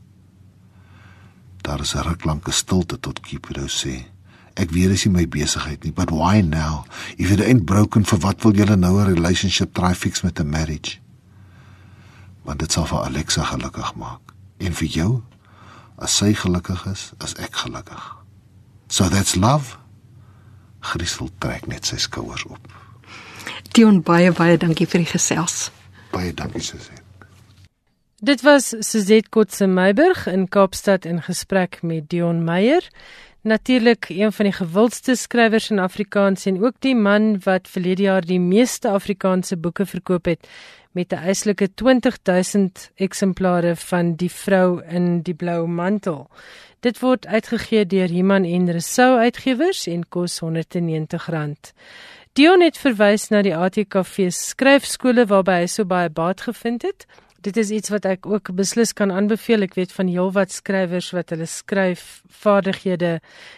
[1.63, 4.05] Daar is 'n ruklanke stilte tot Cupido sê:
[4.53, 6.85] "Ek weet dis nie my besigheid nie, but why now?
[7.17, 10.49] If it ain't broken for what will julle nou 'n relationship try fix met 'n
[10.49, 11.03] marriage?"
[12.43, 14.33] want dit sal vir Alexa gelukkig maak.
[14.57, 15.11] En vir jou,
[16.03, 18.03] as sy gelukkig is, is ek gelukkig.
[18.87, 19.77] So that's love.
[20.83, 22.67] Christel trek net sy skouers op.
[23.71, 25.71] Dion baie baie dankie vir die gesels.
[26.11, 27.02] Baie dankie Suzette.
[28.23, 32.87] Dit was Suzette Kotse Meiburg in Kaapstad in gesprek met Dion Meyer.
[33.41, 38.25] Natuurlik een van die gewildste skrywers in Afrikaans en ook die man wat verlede jaar
[38.25, 40.47] die meeste Afrikaanse boeke verkoop het
[40.91, 46.29] met 'n eislike 20000 eksemplare van Die vrou in die blou mantel.
[46.79, 51.73] Dit word uitgegee deur Iman en Resou Uitgewers en kos R190.
[52.33, 57.05] Dion het verwys na die ATKV skryfskole waarby hy so baie baat gevind het.
[57.43, 59.65] Dit is iets wat ek ook beslis kan aanbeveel.
[59.65, 63.17] Ek weet van heelwat skrywers wat hulle skryfvaardighede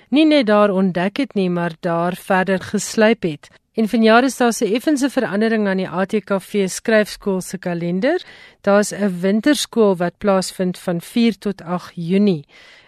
[0.09, 3.51] nie net daar ontdek het nie, maar daar verder geslyp het.
[3.77, 8.23] En vanjaar is daar 'n effense verandering aan die ATKV skryfskool se kalender.
[8.61, 12.45] Daar's 'n winterskool wat plaasvind van 4 tot 8 Junie.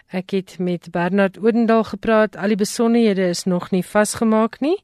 [0.07, 2.37] Ek het met Bernard Odendaal gepraat.
[2.39, 4.77] Al die besonderhede is nog nie vasgemaak nie,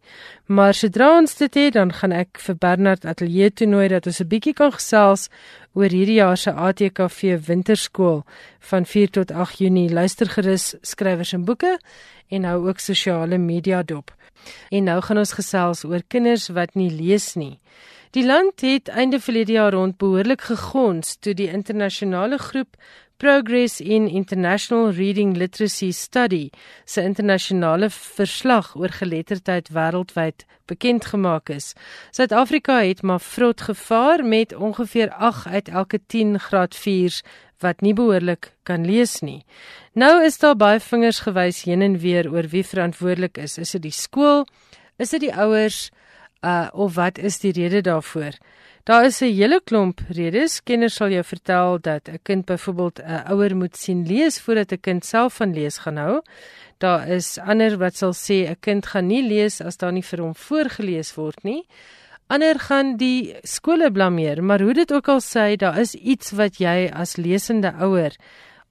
[0.52, 4.20] maar sodra ons dit het, dan gaan ek vir Bernard ateljee toe nooi dat ons
[4.20, 5.30] 'n bietjie kan gesels
[5.74, 8.26] oor hierdie jaar se ATKV winterskool
[8.60, 9.90] van 4 tot 8 Junie.
[9.90, 11.80] Luister gerus skrywers en boeke
[12.28, 14.12] en hou ook sosiale media dop.
[14.70, 17.60] En nou gaan ons gesels oor kinders wat nie lees nie.
[18.14, 22.76] Die land het einde verlede jaar rond behoorlik gegons toe die internasionale groep
[23.24, 26.50] Progress in International Reading Literacy Study
[26.84, 31.70] se internasionale verslag oor geletterdheid wêreldwyd bekend gemaak is.
[32.12, 37.24] Suid-Afrika het maar vrot gevaar met ongeveer 8 uit elke 10 graad 4s
[37.64, 39.46] wat nie behoorlik kan lees nie.
[39.94, 43.58] Nou is daar baie vingers gewys heen en weer oor wie verantwoordelik is.
[43.58, 44.44] Is dit die skool?
[45.00, 45.94] Is dit die ouers?
[46.44, 48.38] Uh of wat is die rede daarvoor?
[48.84, 50.64] Daar is 'n hele klomp redes.
[50.64, 54.80] Kenners sal jou vertel dat 'n kind byvoorbeeld 'n ouer moet sien lees voordat 'n
[54.82, 56.22] kind self van lees gaan hou.
[56.78, 60.20] Daar is ander wat sal sê 'n kind gaan nie lees as daar nie vir
[60.20, 61.66] hom voorgeles word nie.
[62.28, 66.58] Ander gaan die skole blameer, maar hoe dit ook al sê, daar is iets wat
[66.58, 68.12] jy as lesende ouer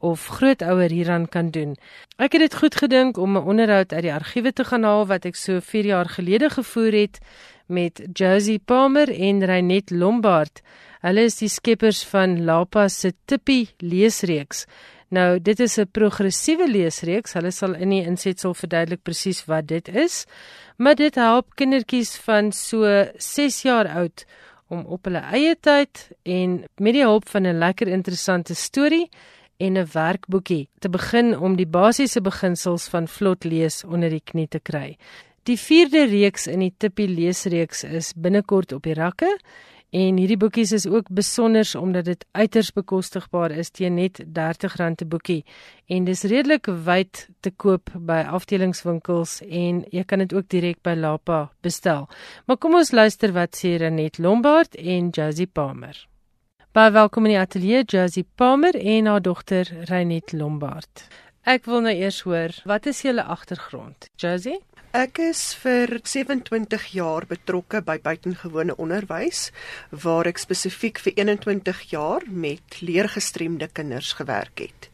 [0.02, 1.76] of grootouer hieraan kan doen.
[2.16, 5.24] Ek het dit goed gedink om 'n onderhoud uit die argiewe te gaan haal wat
[5.24, 7.18] ek so 4 jaar gelede gevoer het
[7.66, 10.62] met Josie Palmer en Reinet Lombard.
[11.02, 14.66] Hulle is die skeppers van Lapa se Tippie leesreeks.
[15.12, 17.32] Nou, dit is 'n progressiewe leesreeks.
[17.32, 20.26] Hulle sal in die insetsel verduidelik presies wat dit is.
[20.76, 24.24] Maar dit help kindertjies van so 6 jaar oud
[24.68, 29.08] om op hulle eie tyd en met die hulp van 'n lekker interessante storie
[29.56, 34.48] en 'n werkboekie te begin om die basiese beginsels van vlot lees onder die knie
[34.48, 34.96] te kry.
[35.42, 39.26] Die 4de reeks in die Tippie leesreeks is binnekort op die rakke
[39.90, 45.08] en hierdie boekies is ook besonder omdat dit uiters bekostigbaar is teen net R30 'n
[45.08, 45.42] boekie
[45.88, 50.94] en dis redelik wyd te koop by afdelingswinkels en jy kan dit ook direk by
[50.94, 52.08] Lapa bestel.
[52.46, 56.06] Maar kom ons luister wat sê Renet Lombard en Josie Palmer.
[56.72, 61.08] Baie welkom in die ateljee Josie Palmer en haar dogter Renet Lombard.
[61.42, 64.06] Ek wil nou eers hoor, wat is julle agtergrond?
[64.14, 64.60] Josie?
[64.94, 69.48] Ek is vir 27 jaar betrokke by buitengewone onderwys
[70.04, 74.86] waar ek spesifiek vir 21 jaar met leergestremde kinders gewerk het.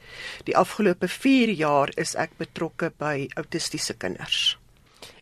[0.49, 4.57] Die afgelope 4 jaar is ek betrokke by autistiese kinders.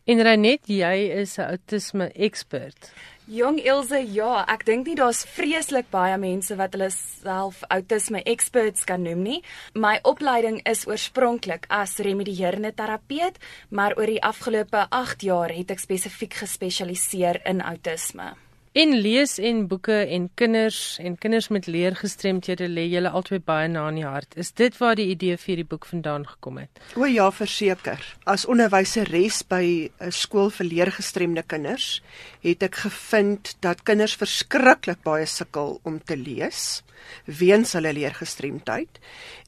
[0.07, 2.93] En Renet, jy is 'n autisme ekspert.
[3.27, 8.87] Jong Ilse, ja, ek dink nie daar's vreeslik baie mense wat hulle self autisme experts
[8.87, 9.41] kan noem nie.
[9.75, 13.43] My opleiding is oorspronklik as remedierende terapeut,
[13.75, 18.37] maar oor die afgelope 8 jaar het ek spesifiek gespesialiseer in autisme.
[18.77, 23.87] En lees en boeke en kinders en kinders met leergestremthede lê julle albei baie na
[23.89, 24.37] in die hart.
[24.37, 26.83] Is dit waar die idee vir hierdie boek vandaan gekom het?
[26.93, 28.05] O ja, verseker.
[28.29, 32.03] As onderwyseres by 'n skool vir leergestremde kinders,
[32.45, 36.83] het ek gevind dat kinders verskriklik baie sukkel om te lees
[37.25, 38.99] weens hulle leergestremdheid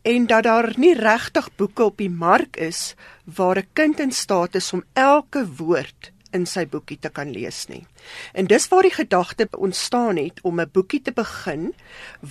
[0.03, 4.55] en dat daar nie regtig boeke op die mark is waar 'n kind in staat
[4.55, 7.87] is om elke woord in sy boekie te kan lees nie.
[8.35, 11.75] En dis waar die gedagte ontstaan het om 'n boekie te begin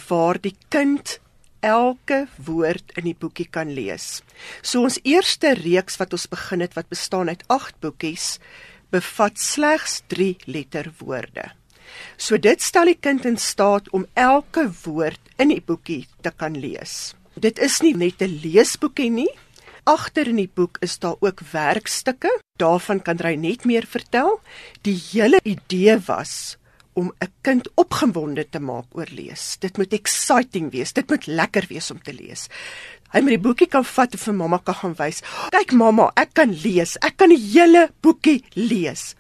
[0.08, 1.20] waar die kind
[1.60, 4.22] elke woord in die boekie kan lees.
[4.62, 8.40] So ons eerste reeks wat ons begin het wat bestaan uit 8 boekies
[8.90, 11.52] bevat slegs 3 letterwoorde.
[12.18, 16.58] So dit stel die kind in staat om elke woord in die boekie te kan
[16.58, 17.16] lees.
[17.38, 19.30] Dit is nie net 'n leesboekie nie,
[19.88, 22.32] agter in die boek is daar ook werkstukke.
[22.60, 24.40] Daarvan kan hy net meer vertel.
[24.84, 26.58] Die hele idee was
[26.98, 29.58] om 'n kind opgewonde te maak oor lees.
[29.60, 30.94] Dit moet exciting wees.
[30.94, 32.50] Dit moet lekker wees om te lees.
[33.14, 35.22] Hy moet die boekie kan vat en vir mamma kan gaan wys.
[35.50, 36.98] Kyk mamma, ek kan lees.
[37.02, 39.16] Ek kan die hele boekie lees.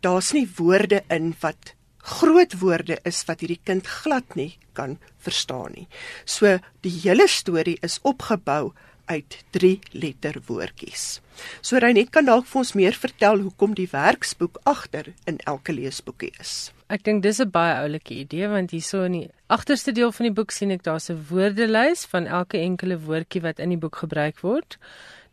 [0.00, 5.72] Daar's nie woorde in wat groot woorde is wat hierdie kind glad nie kan verstaan
[5.76, 5.88] nie.
[6.24, 8.72] So die hele storie is opgebou
[9.06, 11.20] uit 3 letter woordjies.
[11.60, 16.32] So Reinet kan dalk vir ons meer vertel hoekom die werksboek agter in elke leesboekie
[16.40, 16.72] is.
[16.92, 20.36] Ek dink dis 'n baie oulike idee want hierso in die agterste deel van die
[20.38, 24.40] boek sien ek daar's 'n woordelys van elke enkele woordjie wat in die boek gebruik
[24.40, 24.78] word.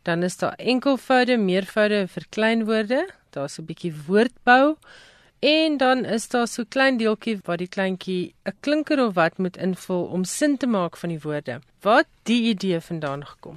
[0.02, 3.08] Dan is daar enkelvoude, meervoude, verkleinwoorde.
[3.30, 4.76] Daar's 'n bietjie woordbou
[5.40, 9.56] En dan is daar so klein deeltjie waar die kleintjie 'n klinker of wat moet
[9.56, 11.60] invul om sin te maak van die woorde.
[11.80, 13.56] Wat die idee vandaan gekom?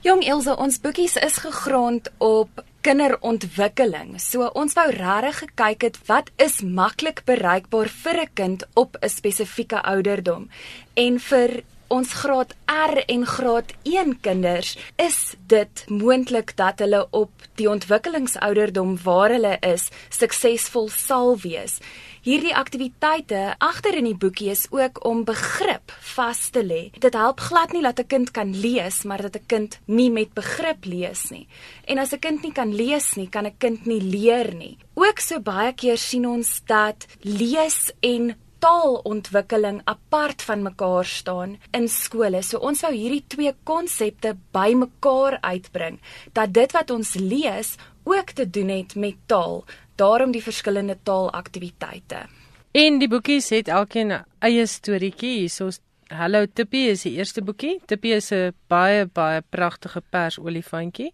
[0.00, 4.20] Jong Elsa, ons boekies is gegrond op kinderontwikkeling.
[4.20, 9.08] So ons wou regtig gekyk het wat is maklik bereikbaar vir 'n kind op 'n
[9.08, 10.50] spesifieke ouderdom.
[10.94, 17.30] En vir ons graad R en graad 1 kinders is dit moontlik dat hulle op
[17.54, 21.78] die ontwikkelingsouderdom waar hulle is suksesvol sal wees.
[22.24, 26.88] Hierdie aktiwiteite agter in die boekie is ook om begrip vas te lê.
[26.96, 30.32] Dit help glad nie dat 'n kind kan lees, maar dat 'n kind nie met
[30.32, 31.46] begrip lees nie.
[31.84, 34.78] En as 'n kind nie kan lees nie, kan 'n kind nie leer nie.
[34.94, 41.88] Ook so baie keer sien ons dat lees en taalontwikkeling apart van mekaar staan in
[41.88, 42.40] skole.
[42.42, 45.98] So ons wou hierdie twee konsepte bymekaar uitbring
[46.32, 47.74] dat dit wat ons lees
[48.08, 49.64] ook te doen het met taal.
[50.00, 52.24] Daarom die verskillende taalaktiwiteite.
[52.72, 55.44] En die boekies het elkeen eie storieetjie.
[55.44, 55.82] Hierso's
[56.14, 57.78] Hallo Tippie is die eerste boekie.
[57.86, 61.12] Tippie is 'n baie baie pragtige pers olifantjie.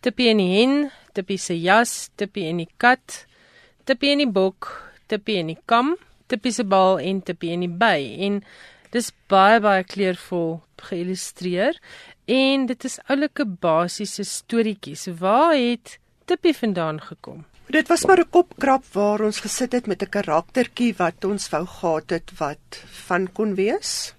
[0.00, 3.26] Tippie en die hen, Tippie se jas, Tippie en die kat,
[3.84, 7.72] Tippie en die bok, Tippie en die kam tippie se bal en tippie in die
[7.82, 8.40] by en
[8.94, 11.78] dis baie baie kleurvol geïllustreer
[12.26, 15.06] en dit is oulike basiese storieetjies.
[15.20, 17.44] Waar het tippie vandaan gekom?
[17.66, 21.66] Dit was maar 'n kopkrap waar ons gesit het met 'n karaktertjie wat ons wou
[21.66, 24.14] gehad het wat van kon wees.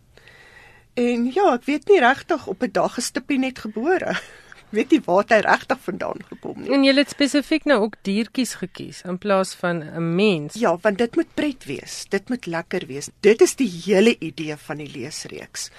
[0.93, 4.15] En ja, ek weet nie regtig op 'n dag is tippie net gebore
[4.69, 6.71] weet nie waar hy regtig vandaan gekom nie.
[6.75, 10.53] En jy het spesifiek nou ook diertjies gekies in plaas van 'n mens.
[10.53, 12.05] Ja, want dit moet pret wees.
[12.09, 13.09] Dit moet lekker wees.
[13.21, 15.69] Dit is die hele idee van die leesreeks.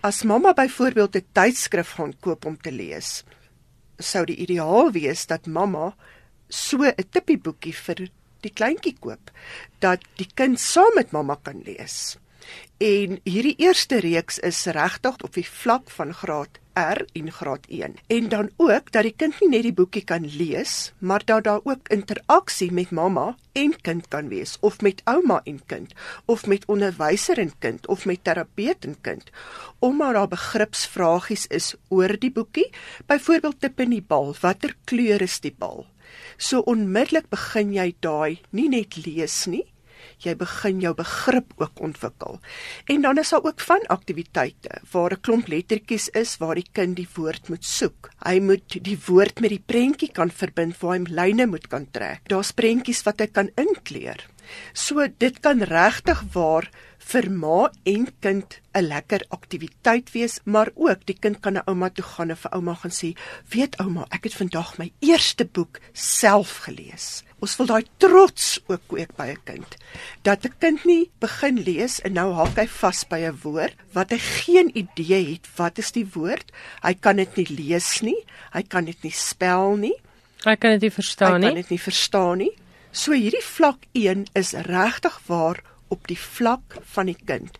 [0.00, 3.24] As mamma byvoorbeeld 'n tydskrif gaan koop om te lees,
[3.98, 5.94] sou die ideaal wees dat mamma
[6.48, 8.08] so 'n tippieboekie vir
[8.40, 9.30] die kleintjie koop
[9.78, 12.16] dat die kind saam met mamma kan lees.
[12.82, 17.94] En hierdie eerste reeks is regtig op die vlak van graad R in graad 1.
[18.06, 21.60] En dan ook dat die kind nie net die boekie kan lees, maar dat daar
[21.64, 25.92] ook interaksie met mamma en kind kan wees of met ouma en kind
[26.24, 29.30] of met onderwyser en kind of met terapeut en kind.
[29.78, 32.70] Omdat daar begripsvragies is oor die boekie,
[33.06, 35.86] byvoorbeeld tip in die bal, watter kleur is die bal?
[36.36, 39.66] So onmiddellik begin jy daai nie net lees nie,
[40.24, 42.40] jy begin jou begrip ook ontwikkel.
[42.86, 46.96] En dan is daar ook van aktiwiteite waar 'n klomp lettertjies is waar die kind
[46.96, 48.10] die woord moet soek.
[48.24, 52.20] Hy moet die woord met die prentjie kan verbind waar hy lyne moet kan trek.
[52.28, 54.26] Daar's prentjies wat hy kan inkleur.
[54.72, 56.68] So dit kan regtig waar
[57.10, 61.88] vir ma en kind 'n lekker aktiwiteit wees, maar ook die kind kan na ouma
[61.90, 63.16] toe gaan en vir ouma gaan sê,
[63.48, 68.80] "Weet ouma, ek het vandag my eerste boek self gelees." Ons wil daai trots ook
[68.86, 69.76] kweek by 'n kind.
[70.22, 74.10] Dat 'n kind nie begin lees en nou hak hy vas by 'n woord wat
[74.10, 76.52] hy geen idee het wat is die woord.
[76.82, 79.94] Hy kan dit nie lees nie, hy kan dit nie spel nie.
[80.44, 81.48] Hy kan dit nie verstaan nie.
[81.48, 82.52] Hy kan dit nie verstaan nie.
[82.92, 87.56] So hierdie vlak 1 is regtig waar op die vlak van die kind.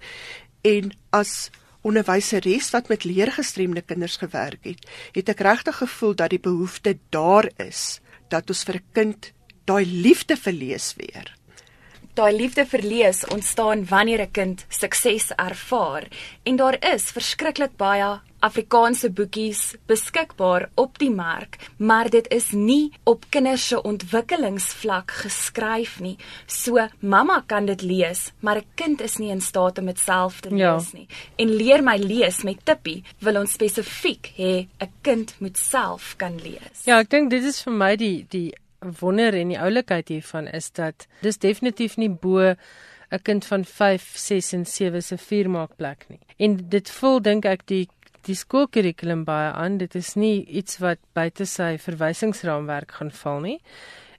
[0.61, 1.49] En as
[1.81, 4.85] onderwyseres wat met leergestremde kinders gewerk het,
[5.17, 9.33] het ek regtig gevoel dat die behoefte daar is dat ons vir 'n kind
[9.65, 11.33] daai liefde vir lees weer.
[12.15, 16.09] Daai liefde vir lees ontstaan wanneer 'n kind sukses ervaar
[16.45, 22.91] en daar is verskriklik baie Afrikaanse boekies beskikbaar op die mark, maar dit is nie
[23.05, 26.17] op kinders se ontwikkelingsvlak geskryf nie.
[26.47, 30.41] So mamma kan dit lees, maar 'n kind is nie in staat om dit self
[30.41, 30.75] te ja.
[30.75, 31.07] lees nie.
[31.37, 36.37] En leer my lees met Tippie wil ons spesifiek hê 'n kind moet self kan
[36.43, 36.85] lees.
[36.85, 38.53] Ja, ek dink dit is vir my die die
[39.01, 42.55] wonder en die oulikheid hiervan is dat dis definitief nie bo
[43.13, 46.21] 'n kind van 5, 6 en 7 se vuurmaakplek nie.
[46.37, 47.89] En dit voel dink ek die
[48.27, 49.79] die skoolkurrikulum baie aan.
[49.79, 53.61] Dit is nie iets wat buite sy verwysingsraamwerk gaan val nie.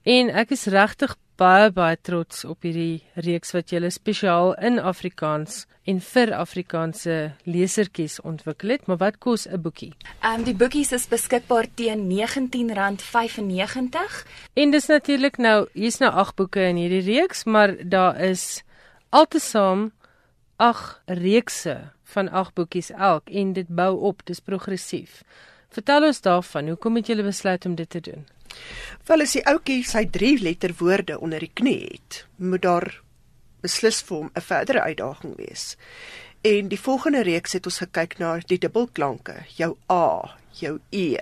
[0.04, 5.66] En ek is regtig baie baie trots op hierdie reeks wat julle spesiaal in Afrikaans
[5.90, 8.88] en vir Afrikaanse lesertjies ontwikkel het.
[8.88, 9.94] Maar wat kos 'n boekie?
[10.22, 14.26] Ehm um, die boekies is beskikbaar teen R19.95.
[14.54, 18.64] En dis natuurlik nou, hier's nou 8 boeke in hierdie reeks, maar daar is
[19.10, 19.92] altesaam
[20.58, 25.22] 8 reekse van 8 boekies elk en dit bou op, dis progressief.
[25.74, 28.28] Vertel ons daarvan, hoekom het julle besluit om dit te doen?
[29.10, 32.90] Wel as die ouetjie sy 3 letter woorde onder die knie het, moet daar
[33.64, 35.76] beslis vir hom 'n verdere uitdaging wees.
[36.44, 41.18] En die volgende reeks het ons gekyk na die dubbelklanke, jou a, jou e,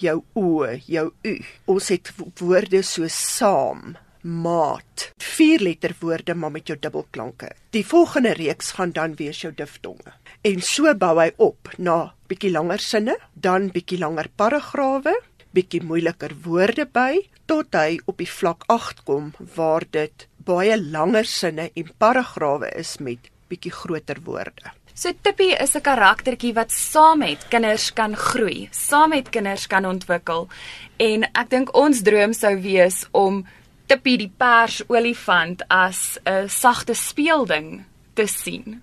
[0.00, 1.34] jou o, jou u.
[1.64, 7.50] Ons het woorde so saam, maat, vier letter woorde maar met jou dubbelklanke.
[7.76, 10.16] Die volgende reeks gaan dan wees jou diftonge.
[10.42, 15.12] En so bou hy op na bietjie langer sinne, dan bietjie langer paragrawe,
[15.54, 21.28] bietjie moeiliker woorde by tot hy op die vlak 8 kom waar dit baie langer
[21.28, 24.72] sinne en paragrawe is met bietjie groter woorde.
[24.94, 29.84] So Tippie is 'n karaktertjie wat saam met kinders kan groei, saam met kinders kan
[29.84, 30.48] ontwikkel.
[30.96, 33.44] En ek dink ons droom sou wees om
[33.86, 38.82] Tippie die pers olifant as 'n sagte speelding te sien.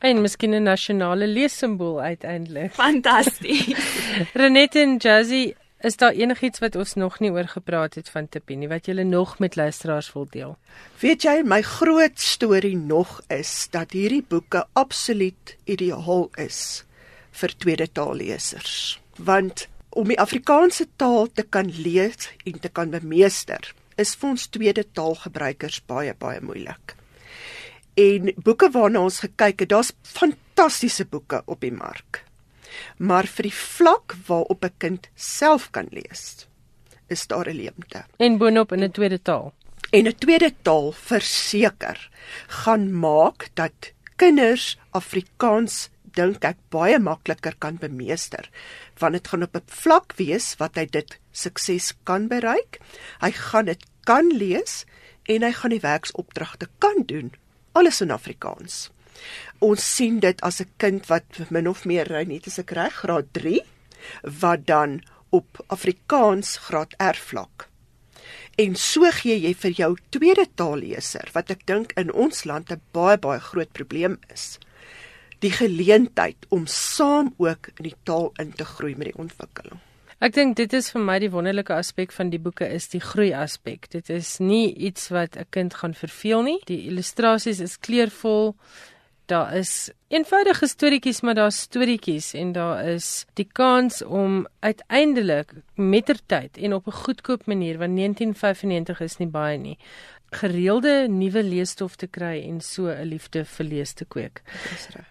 [0.00, 2.72] En miskien 'n nasionale leessimbool uiteindelik.
[2.72, 3.76] Fantasties.
[4.42, 8.56] Renette en Jazzy, is daar enigiets wat ons nog nie oor gepraat het van Tippie
[8.56, 10.56] nie wat julle nog met luisteraars wil deel?
[11.00, 16.84] Weet jy, my groot storie nog is dat hierdie boeke absoluut ideaal is
[17.30, 19.00] vir tweede taallesers.
[19.16, 24.46] Want om die Afrikaanse taal te kan lees en te kan bemeester, is vir ons
[24.46, 26.96] tweede taalgebruikers baie baie moeilik.
[27.94, 32.24] En boeke waarna ons gekyk het, daar's fantastiese boeke op die mark.
[32.96, 36.46] Maar vir die vlak waarop 'n kind self kan lees,
[37.08, 38.04] is daar 'n leemte.
[38.16, 39.52] En boonop in 'n tweede taal.
[39.90, 42.10] En 'n tweede taal verseker
[42.48, 48.48] gaan maak dat kinders Afrikaans dink ek baie makliker kan bemeester
[49.00, 52.80] want dit gaan op 'n vlak wees wat hy dit sukses kan bereik.
[53.20, 54.84] Hy gaan dit kan lees
[55.30, 57.32] en hy gaan die werksopdragte kan doen
[57.72, 58.90] alles in Afrikaans.
[59.62, 63.32] Ons sien dit as 'n kind wat min of meer net as ek reg graad
[63.32, 63.60] 3
[64.40, 67.68] wat dan op Afrikaans graad R vlak.
[68.58, 72.80] En so gee jy vir jou tweede taalleser wat ek dink in ons land 'n
[72.92, 74.58] baie baie groot probleem is
[75.42, 79.80] die geleentheid om saam ook in die taal in te groei met die ontwikkeling.
[80.22, 83.32] Ek dink dit is vir my die wonderlike aspek van die boeke is die groei
[83.34, 83.88] aspek.
[83.90, 86.60] Dit is nie iets wat 'n kind gaan verveel nie.
[86.66, 88.54] Die illustrasies is kleurvol.
[89.26, 96.56] Daar is eenvoudige storieetjies, maar daar's storieetjies en daar is die kans om uiteindelik mettertyd
[96.56, 99.78] en op 'n goedkoop manier want 1995 is nie baie nie
[100.32, 104.42] gereelde nuwe leesstof te kry en so 'n liefde vir lees te kweek.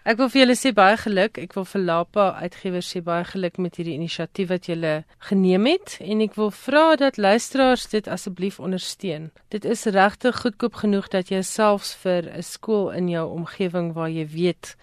[0.04, 1.38] Ek wil vir julle sê baie geluk.
[1.38, 5.98] Ek wil vir Lapa uitgewers sê baie geluk met hierdie inisiatief wat julle geneem het
[6.00, 9.30] en ek wil vra dat luisteraars dit asseblief ondersteun.
[9.48, 14.10] Dit is regtig goedkoop genoeg dat jy selfs vir 'n skool in jou omgewing waar
[14.10, 14.76] jy weet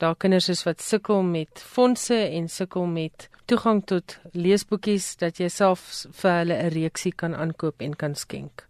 [0.00, 5.48] daar kinders is wat sukkel met fondse en sukkel met toegang tot leesboekies dat jy
[5.52, 8.69] self vir hulle 'n reeksie kan aankoop en kan skenk.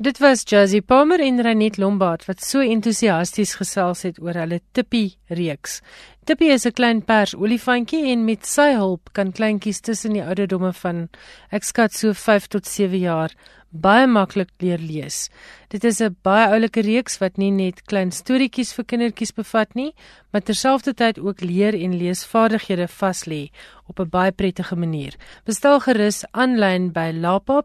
[0.00, 5.18] Dit was Jazzy Palmer en Renet Lombard wat so entoesiasties gesels het oor hulle Tippie
[5.28, 5.82] reeks.
[6.24, 10.72] Tippie is 'n klein pers olifantjie en met sy hulp kan kleintjies tussen die ouderdomme
[10.72, 11.08] van
[11.50, 13.30] ek skat so 5 tot 7 jaar
[13.70, 15.30] baie maklik leer lees.
[15.68, 19.94] Dit is 'n baie oulike reeks wat nie net klein storieetjies vir kindertjies bevat nie,
[20.32, 23.50] maar terselfdertyd ook leer en leesvaardighede vas lê
[23.86, 25.14] op 'n baie prettige manier.
[25.44, 27.64] Bestel gerus aanlyn by lapa.co.za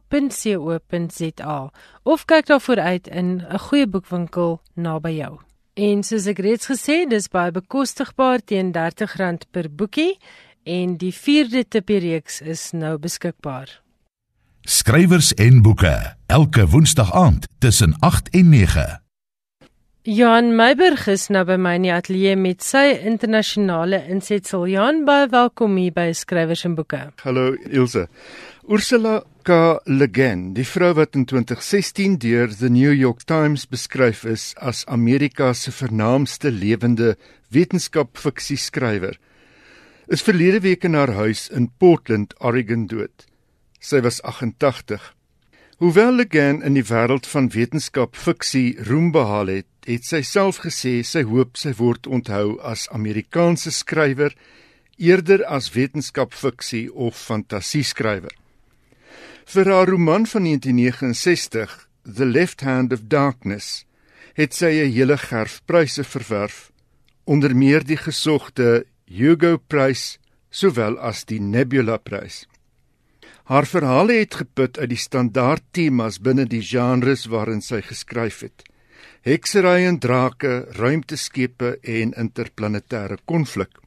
[2.04, 5.40] of kyk daarvoor uit in 'n goeie boekwinkel naby jou.
[5.74, 10.18] En soos ek reeds gesê, dis baie bekostigbaar teen R30 per boekie
[10.64, 13.85] en die 4de tipe reeks is nou beskikbaar.
[14.66, 15.94] Skrywers en boeke
[16.26, 18.86] elke woensdag aand tussen 8 en 9.
[20.02, 24.66] Johan Meiberg is nou by my in die ateljee met sy internasionale insetsel.
[24.66, 27.04] Johan, baie welkom hier by Skrywers en Boeke.
[27.22, 28.08] Hallo Ilse.
[28.66, 29.60] Ursula K.
[29.86, 34.82] Le Guin, die vrou wat in 2016 deur The New York Times beskryf is as
[34.90, 37.14] Amerika se vernaamste lewende
[37.54, 39.22] wetenskapfiksie skrywer,
[40.10, 43.30] is verlede week in haar huis in Portland, Oregon dood.
[43.80, 45.14] Sy was 88.
[45.78, 51.02] Hoewel Legan in die wêreld van wetenskap fiksie roem behaal het, het sy self gesê
[51.04, 54.32] sy hoop sy word onthou as Amerikaanse skrywer
[54.98, 58.32] eerder as wetenskap fiksie of fantasieskrywer.
[59.46, 63.84] Vir haar roman van 1969, The Left Hand of Darkness
[64.36, 66.72] het sy 'n hele gerf pryse verwerf,
[67.26, 70.20] onder meer die gesogte Hugo Prys
[70.50, 72.48] sowel as die Nebula Prys.
[73.46, 78.64] Haar verhale het geput uit die standaard temas binne die genres waarin sy geskryf het:
[79.22, 83.78] heksery en drake, ruimteskepe en interplanetêre konflik.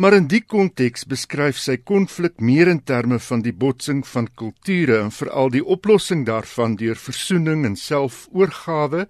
[0.00, 5.02] Maar in die konteks beskryf sy konflik meer in terme van die botsing van kulture
[5.02, 9.08] en veral die oplossing daarvan deur versoening en selfoorgawe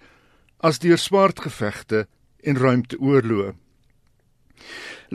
[0.58, 2.06] as deur swaardgevegte
[2.42, 3.52] en ruimteoorloë.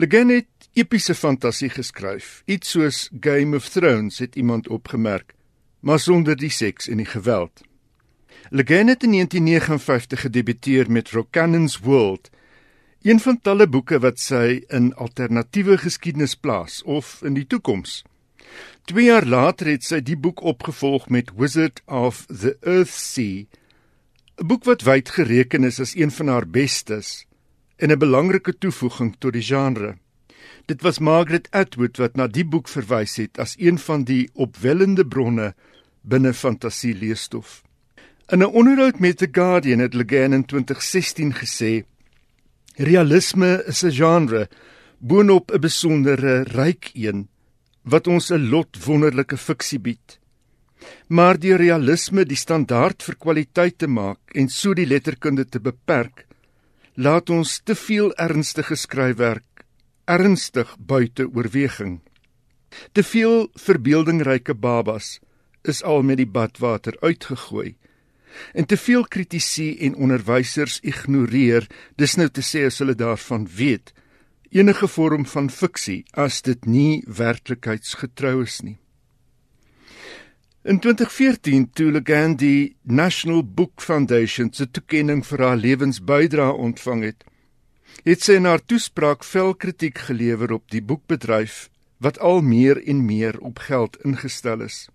[0.00, 5.34] Le Guin het epiese fantasie geskryf, iets soos Game of Thrones het iemand opgemerk,
[5.80, 7.62] maar sonder die seks en die geweld.
[8.50, 12.30] Le Guin het in 1959 gedebuteer met Rocannon's World,
[13.02, 18.02] een van talle boeke wat sy in alternatiewe geskiedenis plaas of in die toekoms.
[18.90, 23.46] 2 jaar later het sy die boek opgevolg met Wizard of the Earthsea,
[24.42, 27.26] 'n boek wat wyd gereken is as een van haar bestes
[27.76, 30.02] en 'n belangrike toevoeging tot die genre.
[30.64, 35.04] Dit was Margaret Atwood wat na die boek verwys het as een van die opwellende
[35.04, 35.50] bronne
[36.00, 37.60] binne fantasie leesstof.
[38.32, 41.84] In 'n onderhoud met The Guardian het Le Guin in 2016 gesê:
[42.76, 44.48] "Realisme is 'n genre
[44.98, 47.28] boonop 'n besondere ryk een
[47.82, 50.18] wat ons 'n lot wonderlike fiksie bied."
[51.08, 56.26] Maar die realisme die standaard vir kwaliteit te maak en so die letterkunde te beperk,
[56.94, 59.53] laat ons te veel ernstige skryfwerk
[60.04, 62.00] ernstig buite oorweging.
[62.92, 65.18] Te veel verbeeldingryke babas
[65.62, 67.76] is al met die badwater uitgegooi.
[68.52, 73.92] En te veel kritici en onderwysers ignoreer, dis nou te sê as hulle daarvan weet,
[74.50, 78.78] enige vorm van fiksie as dit nie werklikheidsgetrou is nie.
[80.64, 87.24] In 2014 toe Le Gandhi National Book Foundation se toekenning vir haar lewensbydrae ontvang het,
[88.04, 91.68] het sy in haar toespraak vel kritiek gelewer op die boekbedryf
[92.04, 94.88] wat al meer en meer op geld ingestel is.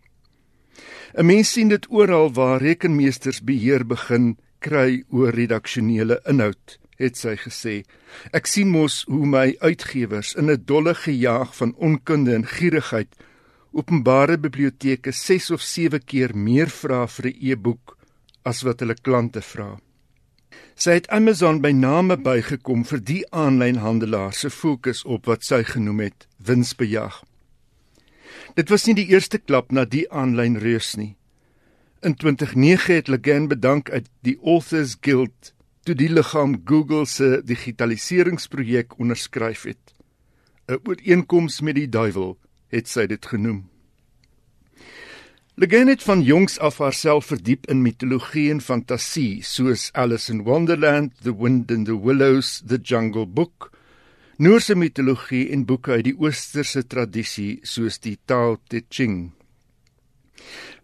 [1.18, 7.36] 'n Mens sien dit oral waar rekenmeesters beheer begin kry oor redaksionele inhoud, het sy
[7.36, 7.84] gesê.
[8.32, 13.10] Ek sien mos hoe my uitgewers in 'n dolle gejaag van onkunde en gierigheid
[13.72, 17.98] openbare biblioteke 6 of 7 keer meer vra vir 'n e-boek
[18.44, 19.80] as wat hulle klante vra.
[20.80, 25.58] Sy het Amazon by name bygekom vir die aanlyn handelaar se fokus op wat sy
[25.68, 27.18] genoem het winsbejag.
[28.56, 31.18] Dit was nie die eerste klap na die aanlyn reus nie.
[32.00, 35.52] In 2009 het Legan bedank uit die Authors Guild
[35.84, 39.84] toe die liggaam Google se digitaliseringsprojek onderskryf het.
[40.72, 42.38] 'n Ooreenkoms met die duiwel
[42.72, 43.68] het sy dit genoem.
[45.60, 51.12] Legan het van jongs af haarself verdiep in mitologie en fantasie, soos Alice in Wonderland,
[51.22, 53.68] The Wind in the Willows, The Jungle Book,
[54.38, 59.34] Noorse mitologie en boeke uit die oosterse tradisie soos die Tao Te Ching.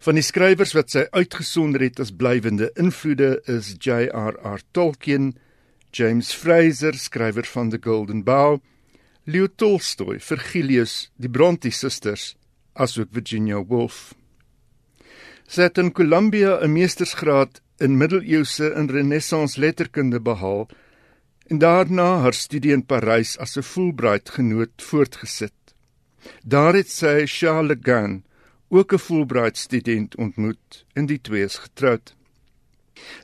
[0.04, 4.60] Van die skrywers wat sy uitgesonder het as blywende invloede is J.R.R.
[4.76, 5.32] Tolkien,
[5.88, 8.60] James Fraser, skrywer van The Golden Bough,
[9.24, 12.34] Leo Tolstoy, Virgilius, die Brontë susters,
[12.76, 14.12] asook Virginia Woolf.
[15.46, 20.68] Sy het in Columbia 'n meestersgraad in middeleeuse en renessans letterkunde behaal
[21.46, 25.52] en daarna haar studie in Parys as 'n Fulbright genoot voortgesit.
[26.44, 28.24] Daar het sy Charles Le Guen,
[28.68, 32.14] ook 'n Fulbright student ontmoet en die twee is getroud.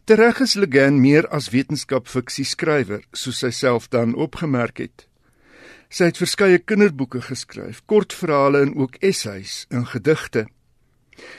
[0.05, 5.07] Tereg is Le Guen meer as wetenskapfiksie skrywer, soos sy self dan opgemerk het.
[5.89, 10.47] Sy het verskeie kinderboeke geskryf, kortverhale en ook essays en gedigte.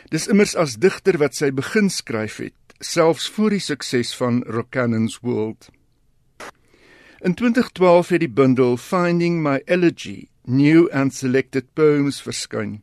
[0.10, 5.20] Dis immers as digter wat sy begin skryf het, selfs voor die sukses van Rocannon's
[5.22, 5.70] World.
[7.24, 12.82] In 2012 het die bundel Finding My Elegy: New and Selected Poems verskyn.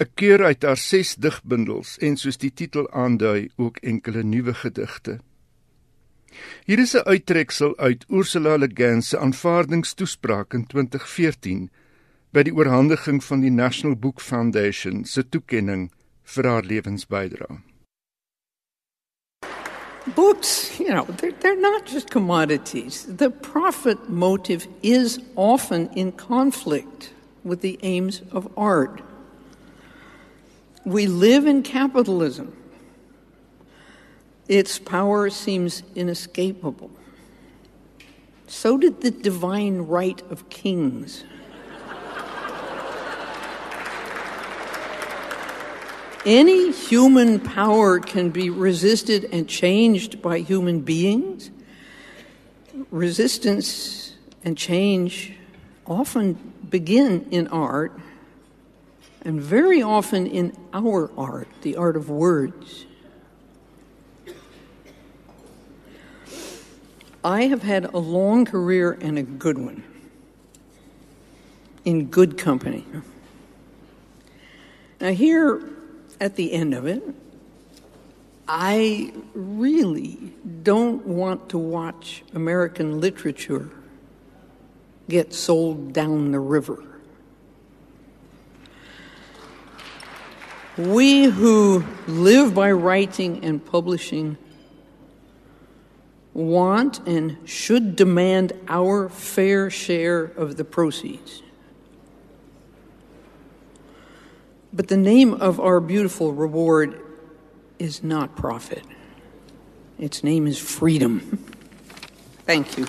[0.00, 5.20] 'n Keur uit haar 6 digbundels en soos die titel aandui, ook enkele nuwe gedigte.
[6.64, 11.70] Hier is 'n uittreksel uit Ursula Le Guin se aanvaardingstoespraak in 2014
[12.32, 15.90] by die oorhandiging van die National Book Foundation se toekenning
[16.34, 17.58] vir haar lewensbydrae.
[20.16, 23.04] Books, you know, they're, they're not just commodities.
[23.06, 27.12] The profit motive is often in conflict
[27.44, 29.02] with the aims of art.
[30.84, 32.56] We live in capitalism.
[34.48, 36.90] Its power seems inescapable.
[38.48, 41.24] So did the divine right of kings.
[46.24, 51.50] Any human power can be resisted and changed by human beings.
[52.92, 54.14] Resistance
[54.44, 55.34] and change
[55.84, 56.34] often
[56.70, 57.98] begin in art
[59.22, 62.86] and very often in our art, the art of words.
[67.24, 69.82] I have had a long career and a good one
[71.84, 72.86] in good company.
[75.00, 75.68] Now, here
[76.22, 77.02] at the end of it,
[78.46, 83.68] I really don't want to watch American literature
[85.08, 86.80] get sold down the river.
[90.78, 94.38] We who live by writing and publishing
[96.34, 101.42] want and should demand our fair share of the proceeds.
[104.72, 106.98] But the name of our beautiful reward
[107.78, 108.84] is not profit.
[109.98, 111.20] Its name is freedom.
[112.46, 112.86] Thank you.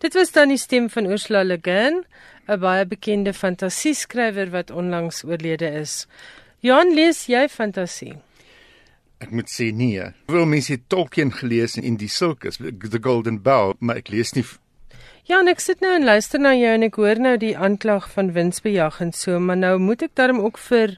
[0.00, 2.04] Dit was dan die stem van Ursula Le Guin,
[2.48, 6.06] 'n baie bekende fantasieskrywer wat onlangs oorlede is.
[6.60, 8.16] Johan, lees jy fantasie?
[9.20, 10.04] Ek moet sê nee.
[10.26, 14.44] Wil mense Tolkien gelees in die Sulcus, The Golden Bough, maar ek lees nie
[15.28, 18.06] Ja, en ek sit nou en luister na jou en ek hoor nou die aanklag
[18.14, 20.96] van winsbejag en so, maar nou moet ek daarom ook vir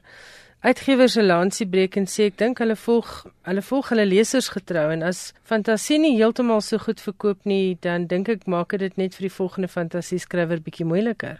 [0.63, 4.91] uitgewers 'n lansie breek en sê ek dink hulle volg hulle volg hulle lesers getrou
[4.91, 9.15] en as fantasie nie heeltemal so goed verkoop nie, dan dink ek maak dit net
[9.15, 11.39] vir die volgende fantasieskrywer bietjie moeiliker.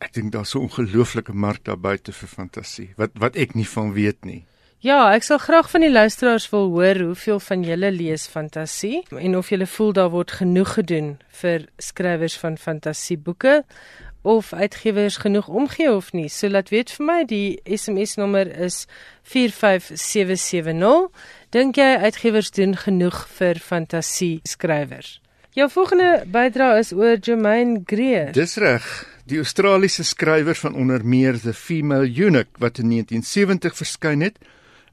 [0.00, 3.68] Ek dink daar's so 'n ongelooflike mark daar buite vir fantasie wat wat ek nie
[3.68, 4.44] van weet nie.
[4.84, 9.32] Ja, ek sal graag van die luisteraars wil hoor hoeveel van julle lees fantasie en
[9.38, 11.06] of julle voel daar word genoeg gedoen
[11.40, 13.62] vir skrywers van fantasieboeke
[14.28, 16.28] of uitgewers genoeg omgee of nie.
[16.28, 18.84] So laat weet vir my, die SMS nommer is
[19.32, 21.08] 45770.
[21.56, 25.14] Dink jy uitgewers doen genoeg vir fantasie skrywers?
[25.56, 28.36] Jou volgende bydrae is oor Jermaine Greer.
[28.36, 28.84] Dis reg.
[29.24, 34.36] Die Australiese skrywer van onder meer The Female Eunuch wat in 1970 verskyn het,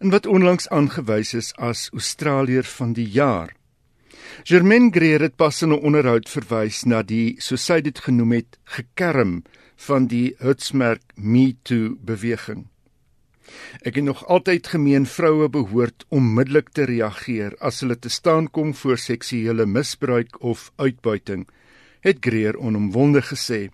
[0.01, 3.53] en wat onlangs aangewys is as Australier van die jaar.
[4.43, 8.57] Germaine Greer het pas in 'n onderhoud verwys na die soos sy dit genoem het
[8.63, 9.43] gekerm
[9.75, 12.65] van die hitsmerk Me Too beweging.
[13.81, 18.73] Ek het nog altyd gemeen vroue behoort onmiddellik te reageer as hulle te staan kom
[18.73, 21.47] voor seksuele misbruik of uitbuiting,
[21.99, 23.69] het Greer onomwonde gesê.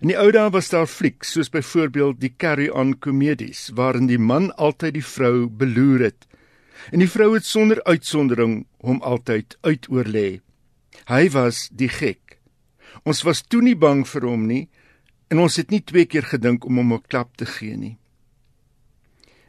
[0.00, 4.18] In die ou dae was daar flieks soos byvoorbeeld die Carry On komedies waarin die
[4.18, 6.26] man altyd die vrou beloer het
[6.90, 10.40] en die vrou het sonder uitsondering hom altyd uitoorlê.
[11.10, 12.38] Hy was die gek.
[13.04, 14.68] Ons was toe nie bang vir hom nie
[15.30, 17.98] en ons het nie twee keer gedink om hom 'n klap te gee nie.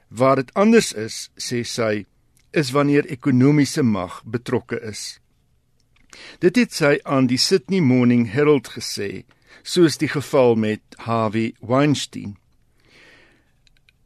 [0.09, 2.05] Waar dit anders is, sê sy,
[2.51, 5.19] is wanneer ekonomiese mag betrokke is.
[6.39, 9.23] Dit het sy aan die Sydney Morning Herald gesê
[9.63, 12.37] soos die geval met Harvey Weinstein.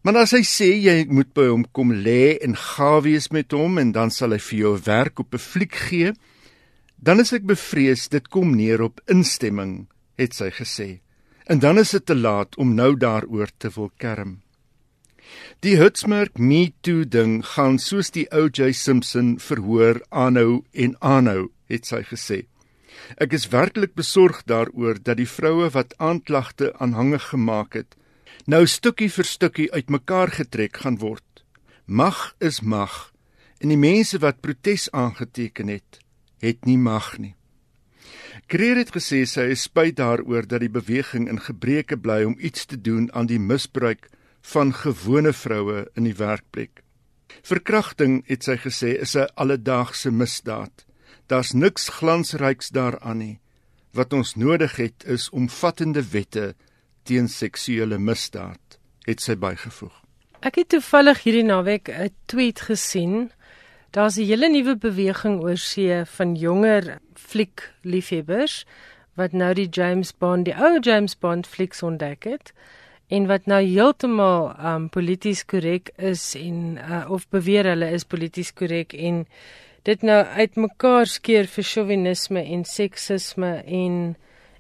[0.06, 3.80] Maar as hy sê jy moet by hom kom lê en gawe wees met hom
[3.82, 6.14] en dan sal hy vir jou werk op 'n fliek gee,
[7.02, 9.88] dan is ek bevrees dit kom neer op instemming,
[10.18, 11.00] het sy gesê.
[11.46, 14.42] En dan is dit te laat om nou daaroor te wil kerm.
[15.62, 21.86] Die Hutsmerk Me Too ding gaan soos die OJ Simpson verhoor aanhou en aanhou, het
[21.86, 22.46] sy gesê.
[23.18, 27.96] Ek is werklik besorg daaroor dat die vroue wat aanklagte aanhangig gemaak het,
[28.46, 31.46] nou stukkie vir stukkie uitmekaar getrek gaan word.
[31.86, 33.12] Mag is mag
[33.62, 36.00] en die mense wat protes aangeteken het,
[36.44, 37.36] het nie mag nie.
[38.52, 42.66] Kreer het gesê sy is spyt daaroor dat die beweging in gebreke bly om iets
[42.70, 44.10] te doen aan die misbruik
[44.54, 46.84] van gewone vroue in die werkplek.
[47.46, 50.86] Verkrachting, het sy gesê, is 'n alledaagse misdaad.
[51.28, 53.40] Daar's niks glansryks daaraan nie.
[53.94, 56.54] Wat ons nodig het is omvattende wette
[57.04, 59.94] teen seksuele misdaad, het sy bygevoeg.
[60.46, 63.32] Ek het toevallig hierdie naweek 'n tweet gesien.
[63.92, 68.66] Daar's 'n hele nuwe beweging oor see van jonger fliek liefhebbers
[69.16, 72.54] wat nou die James Bond, die ou James Bond flieks ontdek het
[73.08, 78.54] en wat nou heeltemal um polities korrek is en uh, of beweer hulle is polities
[78.54, 79.26] korrek en
[79.86, 84.16] dit nou uitmekaar skeer vir chauvinisme en seksisme en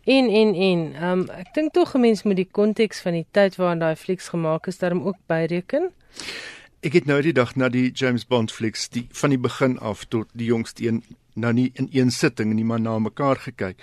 [0.06, 3.56] en en en um, ek dink tog 'n mens moet die konteks van die tyd
[3.56, 5.92] waarin daai flieks gemaak is daarom ook byreken.
[6.82, 10.06] ek het nou die dag na die James Bond flieks die van die begin af
[10.06, 11.04] tot die jongste een
[11.36, 13.82] nou nie in een sitting nie maar na mekaar gekyk.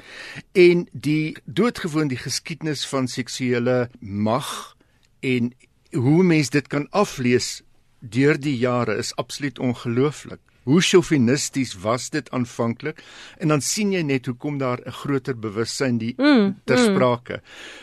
[0.53, 4.77] En die doodgewoon die geskiedenis van seksuele mag
[5.21, 5.53] en
[5.93, 7.63] hoe mens dit kan aflees
[8.01, 10.41] deur die jare is absoluut ongelooflik.
[10.63, 13.03] Hoe chauvinisties was dit aanvanklik
[13.39, 16.85] en dan sien jy net hoe kom daar 'n groter bewussyn die mm, ter mm.
[16.85, 17.41] sprake.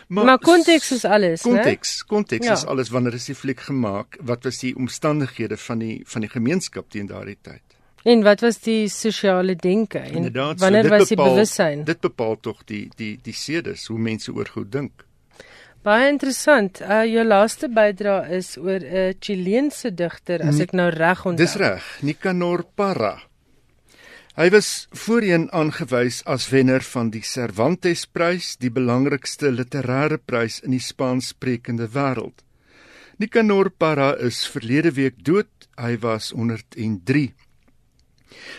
[0.08, 1.50] Maar, maar konteks is alles, né?
[1.50, 2.54] Konteks, konteks ja.
[2.54, 4.18] is alles wanneer is die fliek gemaak?
[4.22, 7.62] Wat was die omstandighede van die van die gemeenskap teen daardie tyd?
[8.04, 11.84] En wat was die sosiale denke en Inderdaad, wanneer so, was die bewussyn?
[11.84, 15.06] Dit bepaal tog die die die sedes hoe mense oor goed dink.
[15.80, 16.82] Baie interessant.
[16.84, 21.40] Uh jou laaste bydra is oor 'n Chileense digter as ek nou reg onthou.
[21.40, 23.16] Dis reg, Nicanor Parra.
[24.36, 30.84] Hy was voorheen aangewys as wenner van die Cervantes-prys, die belangrikste literêre prys in die
[30.84, 32.44] Spaanssprekende wêreld.
[33.18, 35.48] Nicanor Parra is verlede week dood.
[35.78, 37.34] Hy was 103.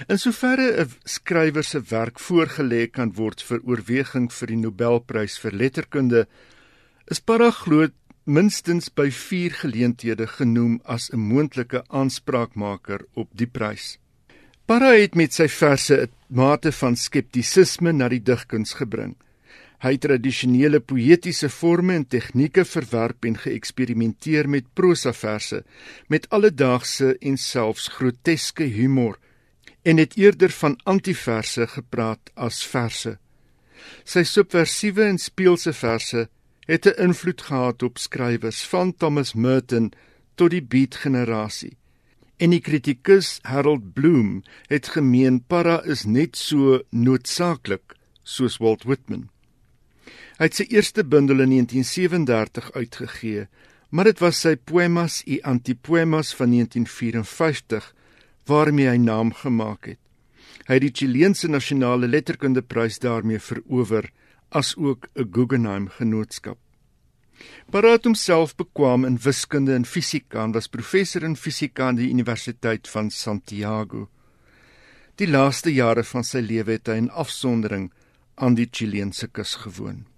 [0.09, 5.53] In soverre 'n skrywer se werk voorgelê kan word vir oorweging vir die Nobelprys vir
[5.53, 6.27] letterkunde,
[7.11, 7.91] is Paragloot
[8.31, 13.99] minstens by 4 geleenthede genoem as 'n moontlike aanspraakmaker op die prys.
[14.67, 19.17] Para het met sy verse 'n mate van skeptisisme na die digkuns gebring.
[19.83, 25.65] Hy het tradisionele poëtiese forme en tegnieke verwerp en geëksperimenteer met prosaverse
[26.09, 29.19] met alledaagse en selfs groteske humor
[29.83, 33.19] en het eerder van antiverse gepraat as verse.
[34.05, 36.29] Sy subversiewe en speelse verse
[36.71, 39.93] het 'n invloed gehad op skrywers van Thomas Merton
[40.35, 41.77] tot die beat generasie.
[42.37, 49.29] En die kritikus Harold Bloom het gemeen Para is net so noodsaaklik soos Walt Whitman.
[50.39, 53.49] Hy het sy eerste bundel in 1937 uitgegee,
[53.89, 57.95] maar dit was sy Poemas y Antipoemas van 1954
[58.47, 59.99] waarmee hy naam gemaak het.
[60.67, 64.11] Hy het die Chileense nasionale letterkundeprys daarmee verower
[64.51, 66.59] as ook 'n Guggenheim genootskap.
[67.71, 72.89] Paraat homself bekwam in wiskunde en fisika en was professor in fisika aan die Universiteit
[72.89, 74.09] van Santiago.
[75.15, 77.91] Die laaste jare van sy lewe het hy in afsondering
[78.35, 80.10] aan die Chileense kus gewoon.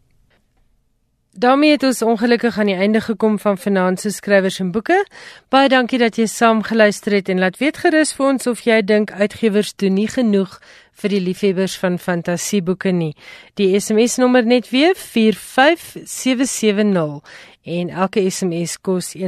[1.33, 5.07] Daarmee het ons ongelukkig aan die einde gekom van Finanse Skrywers en Boeke.
[5.49, 8.83] Baie dankie dat jy saam geluister het en laat weet gerus vir ons of jy
[8.85, 10.61] dink uitgewers doen nie genoeg
[10.93, 13.15] vir die liefhebbers van fantasieboeke nie.
[13.55, 17.23] Die SMS nommer net weer 45770
[17.63, 19.23] en elke SMS kos R1.50.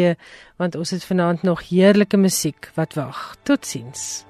[0.61, 3.37] want ons het vanaand nog heerlike musiek wat wag.
[3.43, 4.30] Totsiens.